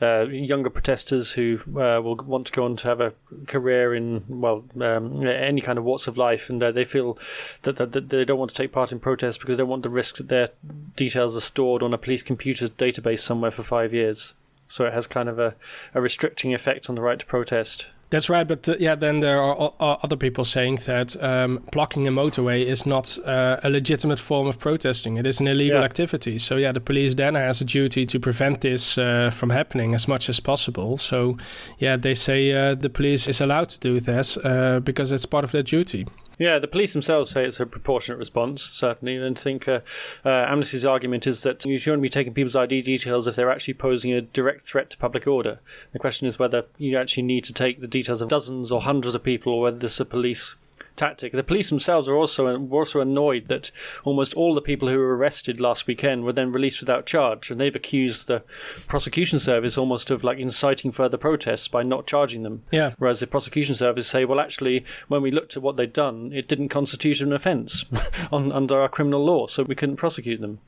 [0.00, 3.12] uh, younger protesters who uh, will want to go on to have a
[3.46, 7.18] career in well um, any kind of walks of life, and uh, they feel
[7.62, 9.82] that, that, that, they don't want to take part in protests because they don't want
[9.82, 10.48] the risk that their
[10.96, 14.34] details are stored on a police computer's database somewhere for five years.
[14.68, 15.54] so it has kind of a,
[15.94, 17.86] a restricting effect on the right to protest.
[18.12, 22.10] That's right, but uh, yeah, then there are other people saying that um, blocking a
[22.10, 25.16] motorway is not uh, a legitimate form of protesting.
[25.16, 25.86] It is an illegal yeah.
[25.86, 26.38] activity.
[26.38, 30.06] So yeah, the police then has a duty to prevent this uh, from happening as
[30.06, 30.98] much as possible.
[30.98, 31.38] So
[31.78, 35.44] yeah, they say uh, the police is allowed to do this uh, because it's part
[35.44, 36.06] of their duty.
[36.42, 39.78] Yeah, the police themselves say it's a proportionate response, certainly, and I think uh,
[40.24, 43.74] uh, Amnesty's argument is that you shouldn't be taking people's ID details if they're actually
[43.74, 45.60] posing a direct threat to public order.
[45.92, 49.14] The question is whether you actually need to take the details of dozens or hundreds
[49.14, 50.56] of people, or whether this is a police
[50.96, 51.32] tactic.
[51.32, 53.70] The police themselves are also were also annoyed that
[54.04, 57.60] almost all the people who were arrested last weekend were then released without charge, and
[57.60, 58.42] they've accused the
[58.86, 62.62] prosecution service almost of like inciting further protests by not charging them.
[62.70, 62.92] Yeah.
[62.98, 66.48] Whereas the prosecution service say, well, actually, when we looked at what they'd done, it
[66.48, 67.84] didn't constitute an offence
[68.32, 70.60] on under our criminal law, so we couldn't prosecute them.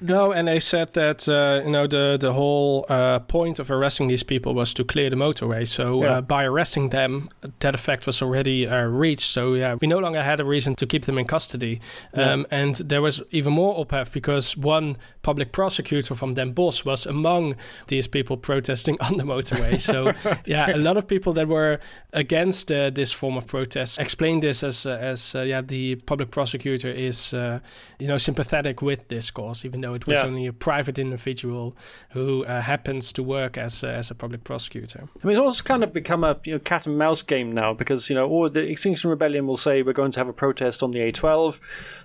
[0.00, 4.08] No, and they said that uh, you know the the whole uh, point of arresting
[4.08, 5.66] these people was to clear the motorway.
[5.68, 6.16] So uh, yeah.
[6.16, 7.30] uh, by arresting them,
[7.60, 9.30] that effect was already uh, reached.
[9.32, 11.80] So yeah, we no longer had a reason to keep them in custody.
[12.16, 12.32] Yeah.
[12.32, 17.06] Um, and there was even more ophef because one public prosecutor from Den Bosch was
[17.06, 17.54] among
[17.86, 19.80] these people protesting on the motorway.
[19.94, 20.12] So
[20.46, 21.78] yeah, a lot of people that were
[22.12, 27.32] against uh, this form of protest explained this as as yeah the public prosecutor is
[27.32, 30.26] you know sympathetic with this cause, even though it was yeah.
[30.26, 31.76] only a private individual
[32.10, 35.08] who uh, happens to work as a, as a public prosecutor.
[35.22, 37.74] I mean, it's also kind of become a you know, cat and mouse game now
[37.74, 40.82] because you know, all the Extinction Rebellion will say we're going to have a protest
[40.82, 41.60] on the A12.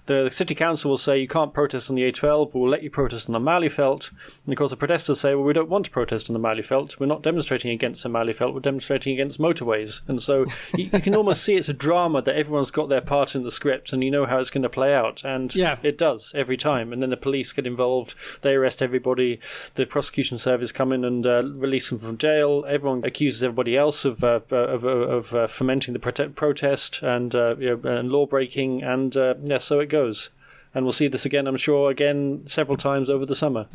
[0.08, 3.30] The city council will say you can't protest on the A12, we'll let you protest
[3.30, 4.12] on the Malieveld.
[4.44, 7.00] And of course, the protesters say, well, we don't want to protest on the Malieveld.
[7.00, 8.54] We're not demonstrating against the Malieveld.
[8.54, 10.02] We're demonstrating against motorways.
[10.10, 13.36] And so you, you, can almost see it's a drama that everyone's got their part
[13.36, 15.24] in the script, and you know how it's going to play out.
[15.24, 15.78] And yeah.
[15.84, 16.92] it does every time.
[16.92, 18.16] And then the police get involved.
[18.42, 19.40] They arrest everybody.
[19.76, 22.66] The prosecution service come in and uh, release them from jail.
[22.68, 27.56] Everyone accuses everybody else of uh, of, of uh, fomenting the prote- protest and uh,
[27.58, 28.84] you know, and law breaking.
[28.84, 30.30] And uh, yeah, so it goes
[30.74, 33.66] and we'll see this again, I'm sure, again several times over the summer.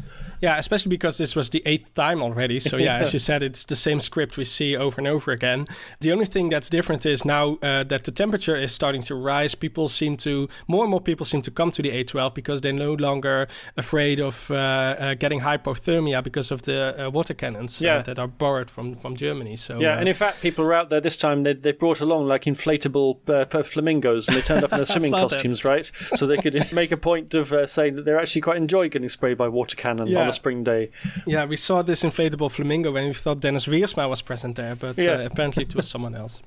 [0.41, 2.61] Yeah, especially because this was the eighth time already.
[2.61, 5.67] So yeah, as you said, it's the same script we see over and over again.
[6.01, 9.55] The only thing that's different is now uh, that the temperature is starting to rise.
[9.55, 12.73] People seem to more and more people seem to come to the A12 because they're
[12.73, 17.87] no longer afraid of uh, uh, getting hypothermia because of the uh, water cannons uh,
[17.87, 18.03] yeah.
[18.03, 19.57] that are borrowed from from Germany.
[19.57, 21.43] So yeah, and uh, in fact, people were out there this time.
[21.43, 25.63] They they brought along like inflatable flamingos and they turned up in their swimming costumes,
[25.63, 25.69] that.
[25.69, 25.91] right?
[26.17, 29.39] So they could make a point of saying that they're actually quite enjoy getting sprayed
[29.39, 30.09] by water cannon.
[30.09, 30.91] Yeah on a spring day.
[31.27, 34.99] Yeah, we saw this inflatable flamingo and we thought Dennis Wiersma was present there, but
[34.99, 35.13] yeah.
[35.13, 36.41] uh, apparently it was someone else.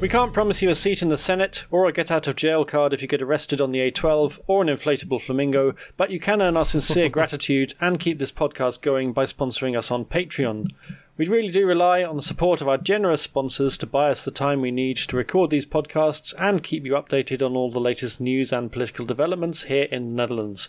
[0.00, 2.64] We can't promise you a seat in the Senate or a get out of jail
[2.64, 6.42] card if you get arrested on the A12 or an inflatable flamingo, but you can
[6.42, 10.72] earn our sincere gratitude and keep this podcast going by sponsoring us on Patreon.
[11.16, 14.32] We really do rely on the support of our generous sponsors to buy us the
[14.32, 18.20] time we need to record these podcasts and keep you updated on all the latest
[18.20, 20.68] news and political developments here in the Netherlands.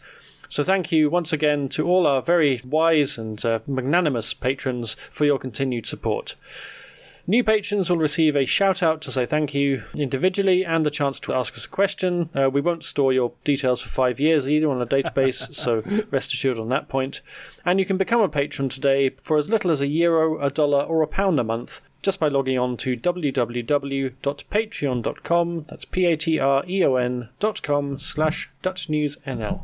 [0.49, 5.25] So thank you once again to all our very wise and uh, magnanimous patrons for
[5.25, 6.35] your continued support.
[7.27, 11.19] New patrons will receive a shout out to say thank you individually and the chance
[11.19, 12.29] to ask us a question.
[12.35, 16.33] Uh, we won't store your details for five years either on a database, so rest
[16.33, 17.23] assured on that point.
[17.65, 20.83] And you can become a patron today for as little as a euro, a dollar,
[20.83, 27.97] or a pound a month just by logging on to www.patreon.com, that's P-A-T-R-E-O-N dot com
[27.97, 29.63] slash Dutch News NL.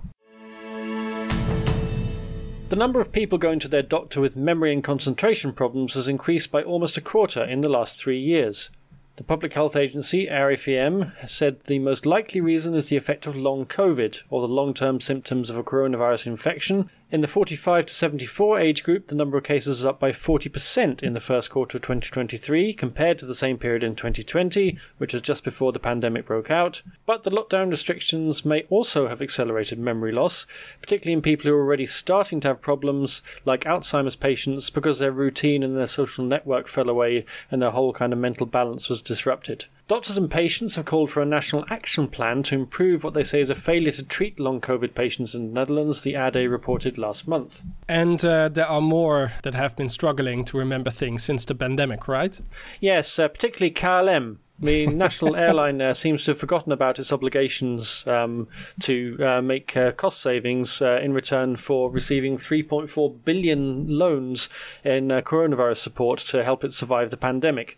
[2.71, 6.53] The number of people going to their doctor with memory and concentration problems has increased
[6.53, 8.69] by almost a quarter in the last three years.
[9.17, 13.65] The Public Health Agency, RIVM, said the most likely reason is the effect of long
[13.65, 18.59] COVID, or the long term symptoms of a coronavirus infection, in the 45 to 74
[18.59, 21.81] age group, the number of cases is up by 40% in the first quarter of
[21.81, 26.49] 2023 compared to the same period in 2020, which was just before the pandemic broke
[26.49, 26.81] out.
[27.05, 30.47] But the lockdown restrictions may also have accelerated memory loss,
[30.79, 35.11] particularly in people who are already starting to have problems like Alzheimer's patients because their
[35.11, 39.01] routine and their social network fell away and their whole kind of mental balance was
[39.01, 39.65] disrupted.
[39.87, 43.41] Doctors and patients have called for a national action plan to improve what they say
[43.41, 47.27] is a failure to treat long COVID patients in the Netherlands, the AD reported last
[47.27, 47.63] month.
[47.89, 52.07] And uh, there are more that have been struggling to remember things since the pandemic,
[52.07, 52.39] right?
[52.79, 54.37] Yes, uh, particularly KLM.
[54.61, 58.47] The national airline uh, seems to have forgotten about its obligations um,
[58.81, 64.49] to uh, make uh, cost savings uh, in return for receiving 3.4 billion loans
[64.83, 67.77] in uh, coronavirus support to help it survive the pandemic.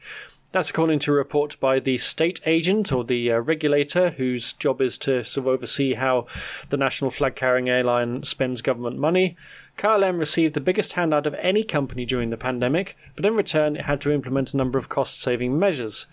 [0.54, 4.82] That's according to a report by the state agent or the uh, regulator, whose job
[4.82, 6.28] is to sort of oversee how
[6.70, 9.36] the national flag carrying airline spends government money.
[9.80, 13.86] KLM received the biggest handout of any company during the pandemic, but in return it
[13.86, 16.06] had to implement a number of cost saving measures.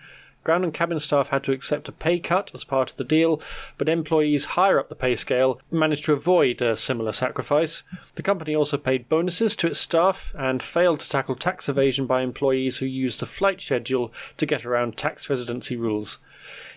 [0.42, 3.42] Ground and cabin staff had to accept a pay cut as part of the deal,
[3.76, 7.82] but employees higher up the pay scale managed to avoid a similar sacrifice.
[8.14, 12.22] The company also paid bonuses to its staff and failed to tackle tax evasion by
[12.22, 16.18] employees who used the flight schedule to get around tax residency rules.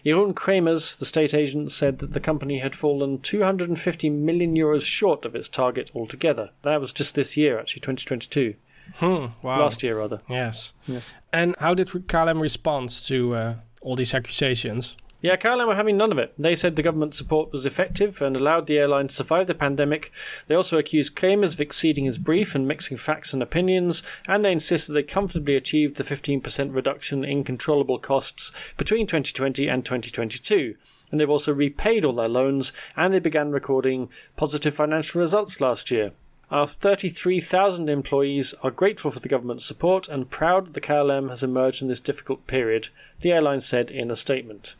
[0.05, 5.23] Jeroen Kremers, the state agent, said that the company had fallen 250 million euros short
[5.23, 6.49] of its target altogether.
[6.63, 8.55] That was just this year, actually, 2022.
[8.95, 9.59] Hmm, wow.
[9.59, 10.21] Last year, rather.
[10.29, 10.73] Yes.
[10.85, 10.99] Yeah.
[11.31, 14.95] And how did KLM respond to uh, all these accusations?
[15.23, 16.33] Yeah, KLM were having none of it.
[16.37, 20.11] They said the government support was effective and allowed the airline to survive the pandemic.
[20.47, 24.51] They also accused Kremers of exceeding his brief and mixing facts and opinions, and they
[24.51, 30.75] insisted that they comfortably achieved the 15% reduction in controllable costs between 2020 and 2022.
[31.09, 35.89] And they've also repaid all their loans, and they began recording positive financial results last
[35.89, 36.11] year.
[36.53, 41.41] Our 33,000 employees are grateful for the government's support and proud that the KLM has
[41.41, 42.89] emerged in this difficult period,
[43.21, 44.75] the airline said in a statement.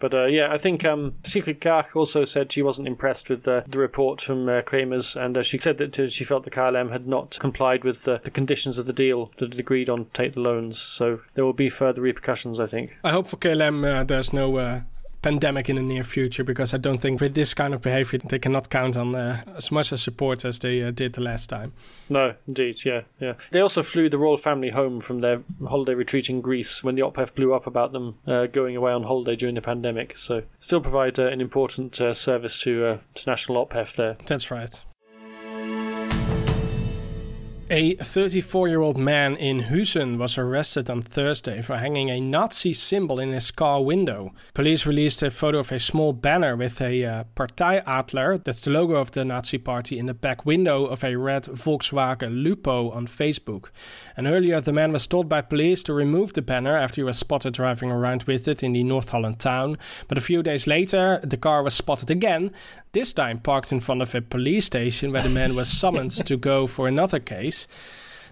[0.00, 3.62] But uh, yeah, I think um, Sigrid Kaag also said she wasn't impressed with uh,
[3.68, 6.90] the report from uh, Kremers, and uh, she said that uh, she felt the KLM
[6.90, 10.32] had not complied with the conditions of the deal that it agreed on to take
[10.32, 10.80] the loans.
[10.80, 12.96] So there will be further repercussions, I think.
[13.04, 14.80] I hope for KLM uh, there's no uh,
[15.22, 18.38] pandemic in the near future because I don't think with this kind of behavior they
[18.38, 21.72] cannot count on uh, as much as support as they uh, did the last time.
[22.08, 23.34] No, indeed, yeah, yeah.
[23.50, 27.02] They also flew the royal family home from their holiday retreat in Greece when the
[27.02, 30.16] ophef blew up about them uh, going away on holiday during the pandemic.
[30.18, 34.16] So still provide uh, an important uh, service to uh, to national ophef there.
[34.26, 34.82] That's right.
[37.72, 42.72] A 34 year old man in Huizen was arrested on Thursday for hanging a Nazi
[42.72, 44.32] symbol in his car window.
[44.54, 48.96] Police released a photo of a small banner with a uh, Partijadler, that's the logo
[48.96, 53.66] of the Nazi party, in the back window of a red Volkswagen Lupo on Facebook.
[54.16, 57.18] And earlier, the man was told by police to remove the banner after he was
[57.18, 59.78] spotted driving around with it in the North Holland town.
[60.08, 62.50] But a few days later, the car was spotted again,
[62.92, 66.36] this time parked in front of a police station where the man was summoned to
[66.36, 67.66] go for another case.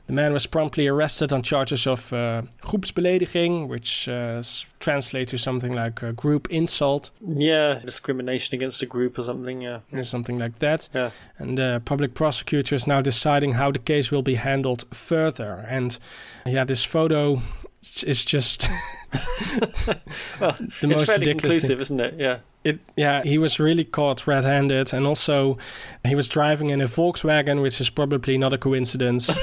[0.09, 4.43] The man was promptly arrested on charges of uh, groepsbelediging, which uh,
[4.81, 7.11] translates to something like a group insult.
[7.21, 9.61] Yeah, discrimination against a group or something.
[9.61, 10.89] Yeah, something like that.
[10.95, 11.11] Yeah.
[11.37, 15.67] And the public prosecutor is now deciding how the case will be handled further.
[15.69, 15.99] And
[16.47, 17.43] yeah, this photo
[18.03, 18.63] is just
[20.41, 21.81] well, the most fairly conclusive, thing.
[21.81, 22.15] isn't it?
[22.17, 22.39] Yeah
[22.69, 25.59] it yeah he was really caught red-handed and also
[26.07, 29.31] he was driving in a volkswagen which is probably not a coincidence.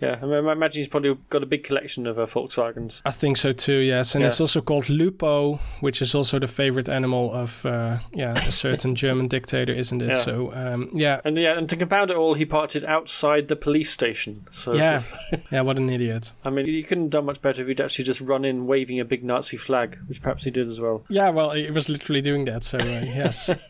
[0.00, 3.02] Yeah i, mean, I imagine he's probably got a big collection of uh, volkswagens.
[3.04, 4.28] I think so too yes and yeah.
[4.28, 8.94] it's also called lupo which is also the favorite animal of uh, yeah a certain
[8.94, 10.08] german dictator isn't it?
[10.08, 10.14] Yeah.
[10.14, 11.20] so um, yeah.
[11.24, 14.74] And yeah and to compound it all he parked it outside the police station so
[14.74, 15.00] yeah.
[15.50, 16.32] yeah what an idiot.
[16.44, 19.00] I mean he couldn't have done much better if he'd actually just run in waving
[19.00, 21.04] a big nazi flag which perhaps he did as well.
[21.08, 22.64] Yeah well it was literally doing that.
[22.64, 23.50] So uh, yes.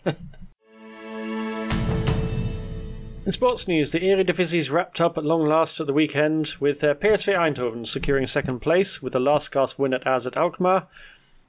[3.24, 6.94] In sports news, the Eredivisie's wrapped up at long last at the weekend, with uh,
[6.94, 10.88] PSV Eindhoven securing second place with a last gasp win at AZ Alkmaar.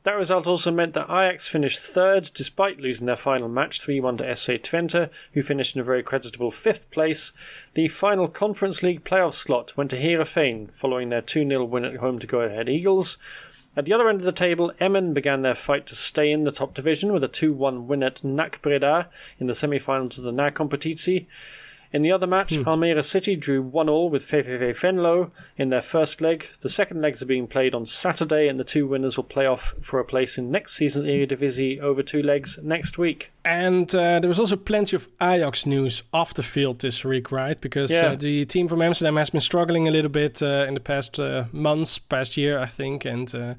[0.04, 4.18] That result also meant that Ajax finished third, despite losing their final match 3 1
[4.18, 7.32] to SV Twente, who finished in a very creditable fifth place.
[7.74, 11.96] The final Conference League playoff slot went to Heerenveen, following their 2 0 win at
[11.96, 13.18] home to Go Ahead Eagles.
[13.76, 16.52] At the other end of the table, Emmen began their fight to stay in the
[16.52, 19.10] top division with a 2 1 win at NAC Breda
[19.40, 21.26] in the semi finals of the nacompetitie.
[21.94, 22.64] In the other match, hmm.
[22.64, 26.50] Almere City drew 1 all with VVV Venlo in their first leg.
[26.62, 29.76] The second legs are being played on Saturday, and the two winners will play off
[29.80, 33.32] for a place in next season's Eredivisie over two legs next week.
[33.46, 37.60] And uh, there was also plenty of Ajax news off the field this week, right?
[37.60, 38.08] Because yeah.
[38.08, 41.20] uh, the team from Amsterdam has been struggling a little bit uh, in the past
[41.20, 43.54] uh, months, past year, I think, and uh,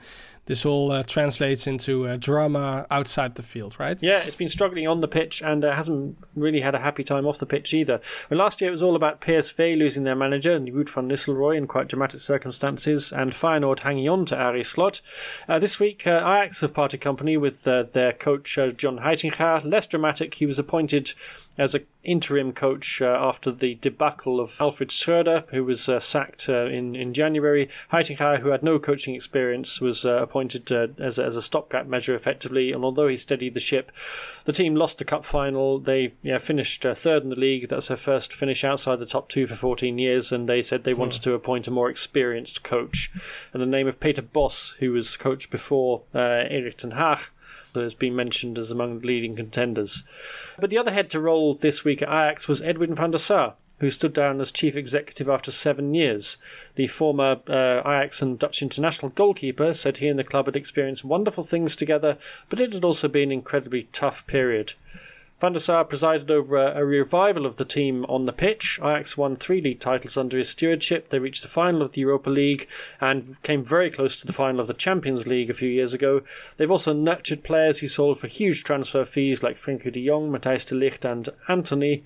[0.47, 4.03] this all uh, translates into uh, drama outside the field, right?
[4.03, 7.27] Yeah, it's been struggling on the pitch and uh, hasn't really had a happy time
[7.27, 8.01] off the pitch either.
[8.31, 11.57] Well, last year it was all about PSV losing their manager, and Ruud van Nistelrooy,
[11.57, 15.01] in quite dramatic circumstances, and Feyenoord hanging on to Arne Slot.
[15.49, 19.65] Uh, this week, uh, Ajax have parted company with their coach, John Heitinga.
[19.65, 21.13] Less dramatic, he was appointed
[21.57, 26.49] as an interim coach uh, after the debacle of Alfred Schreuder, who was uh, sacked
[26.49, 27.69] uh, in, in January.
[27.93, 31.87] Heitinga, who had no coaching experience, was uh, appointed uh, as, a, as a stopgap
[31.87, 32.73] measure effectively.
[32.73, 33.93] And although he steadied the ship,
[34.45, 35.79] the team lost the cup final.
[35.79, 37.69] They yeah, finished uh, third in the league.
[37.69, 40.33] That's their first finish outside the top two for 14 years.
[40.33, 43.11] And they said they wanted to appoint a more experienced coach.
[43.53, 47.21] And the name of Peter Bosz, who was coach before Erik ten Hag,
[47.83, 50.05] has been mentioned as among the leading contenders.
[50.59, 53.55] But the other head to roll this week at Ajax was Edwin van der Sar,
[53.81, 56.39] who stood down as chief executive after seven years.
[56.77, 61.05] The former uh, Ajax and Dutch international goalkeeper said he and the club had experienced
[61.05, 62.17] wonderful things together,
[62.49, 64.75] but it had also been an incredibly tough period.
[65.41, 68.79] Van der Sar presided over a, a, revival of the team on the pitch.
[68.81, 71.09] Ajax won three league titles under his stewardship.
[71.09, 72.69] They reached the final of the Europa League
[73.01, 76.23] and came very close to the final of the Champions League a few years ago.
[76.57, 80.67] They've also nurtured players who sold for huge transfer fees like Frenkie de Jong, Matthijs
[80.67, 82.05] de Ligt, and Antony.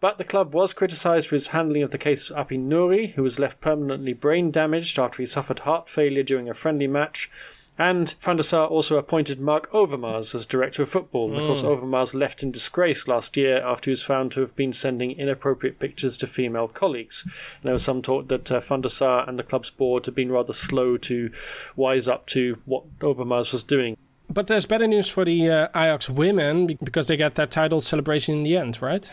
[0.00, 3.22] But the club was criticised for his handling of the case of Appie Nouri, who
[3.22, 7.30] was left permanently brain damaged after he suffered heart failure during a friendly match.
[7.78, 11.30] And Van der Sar also appointed Mark Overmars as director of football.
[11.30, 11.40] Mm.
[11.40, 11.68] Of course, mm.
[11.68, 15.78] Overmars left in disgrace last year after he was found to have been sending inappropriate
[15.78, 17.22] pictures to female colleagues.
[17.24, 20.14] And there was some talk that uh, Van der Sar and the club's board had
[20.14, 21.30] been rather slow to
[21.74, 23.96] wise up to what Overmars was doing.
[24.28, 28.34] But there's better news for the uh, Ajax women because they get their title celebration
[28.34, 29.10] in the end, right?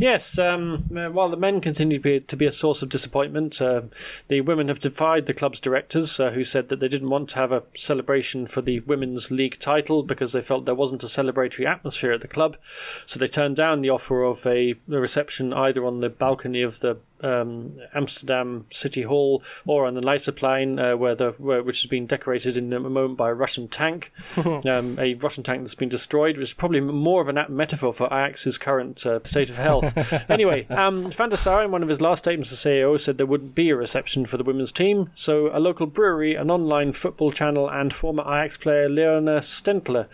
[0.00, 3.60] Yes, um, uh, while the men continue to be, to be a source of disappointment,
[3.60, 3.82] uh,
[4.28, 7.36] the women have defied the club's directors, uh, who said that they didn't want to
[7.36, 11.66] have a celebration for the women's league title because they felt there wasn't a celebratory
[11.66, 12.56] atmosphere at the club.
[13.04, 16.80] So they turned down the offer of a, a reception either on the balcony of
[16.80, 21.88] the um, Amsterdam City Hall or on the Leidseplein, uh, where the where, which has
[21.88, 25.88] been decorated in a moment by a Russian tank, um, a Russian tank that's been
[25.88, 29.56] destroyed, which is probably more of an a metaphor for Ajax's current uh, state of
[29.56, 30.30] health.
[30.30, 33.26] anyway, um, Van der Sar, in one of his last statements as CEO, said there
[33.26, 37.32] wouldn't be a reception for the women's team, so a local brewery, an online football
[37.32, 40.06] channel, and former Ajax player Leonne Stentler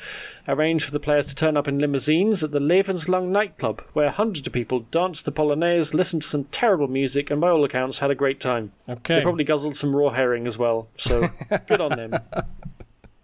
[0.48, 4.46] arranged for the players to turn up in limousines at the Levenslang nightclub, where hundreds
[4.46, 8.10] of people danced the Polonaise, listened to some terrible music, and by all accounts had
[8.10, 8.72] a great time.
[8.88, 9.16] Okay.
[9.16, 11.28] They probably guzzled some raw herring as well, so
[11.66, 12.18] good on them.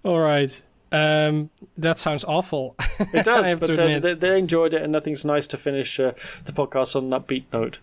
[0.05, 0.63] All right.
[0.91, 1.49] Um,
[1.79, 2.77] that sounds awful.
[3.15, 6.13] It does, but uh, they, they, enjoyed it, and nothing's nice to finish uh,
[6.45, 7.81] the podcast on that beat note.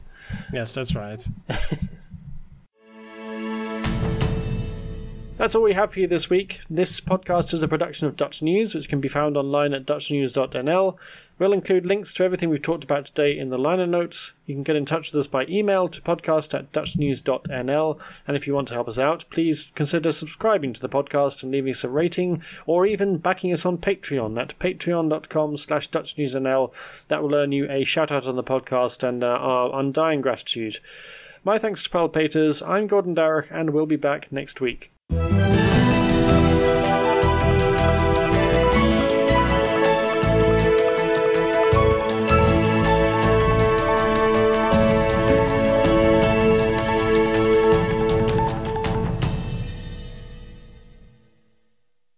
[0.53, 1.25] Yes, that's right.
[5.39, 6.59] That's all we have for you this week.
[6.69, 10.97] This podcast is a production of Dutch News, which can be found online at dutchnews.nl.
[11.39, 14.33] We'll include links to everything we've talked about today in the liner notes.
[14.45, 18.01] You can get in touch with us by email to podcast at dutchnews.nl.
[18.27, 21.53] And if you want to help us out, please consider subscribing to the podcast and
[21.53, 27.05] leaving us a rating, or even backing us on Patreon at patreon.com slash dutchnewsnl.
[27.07, 30.79] That will earn you a shout out on the podcast and uh, our undying gratitude.
[31.45, 32.61] My thanks to Paul Peters.
[32.61, 34.91] I'm Gordon Darroch, and we'll be back next week.
[35.11, 35.78] Música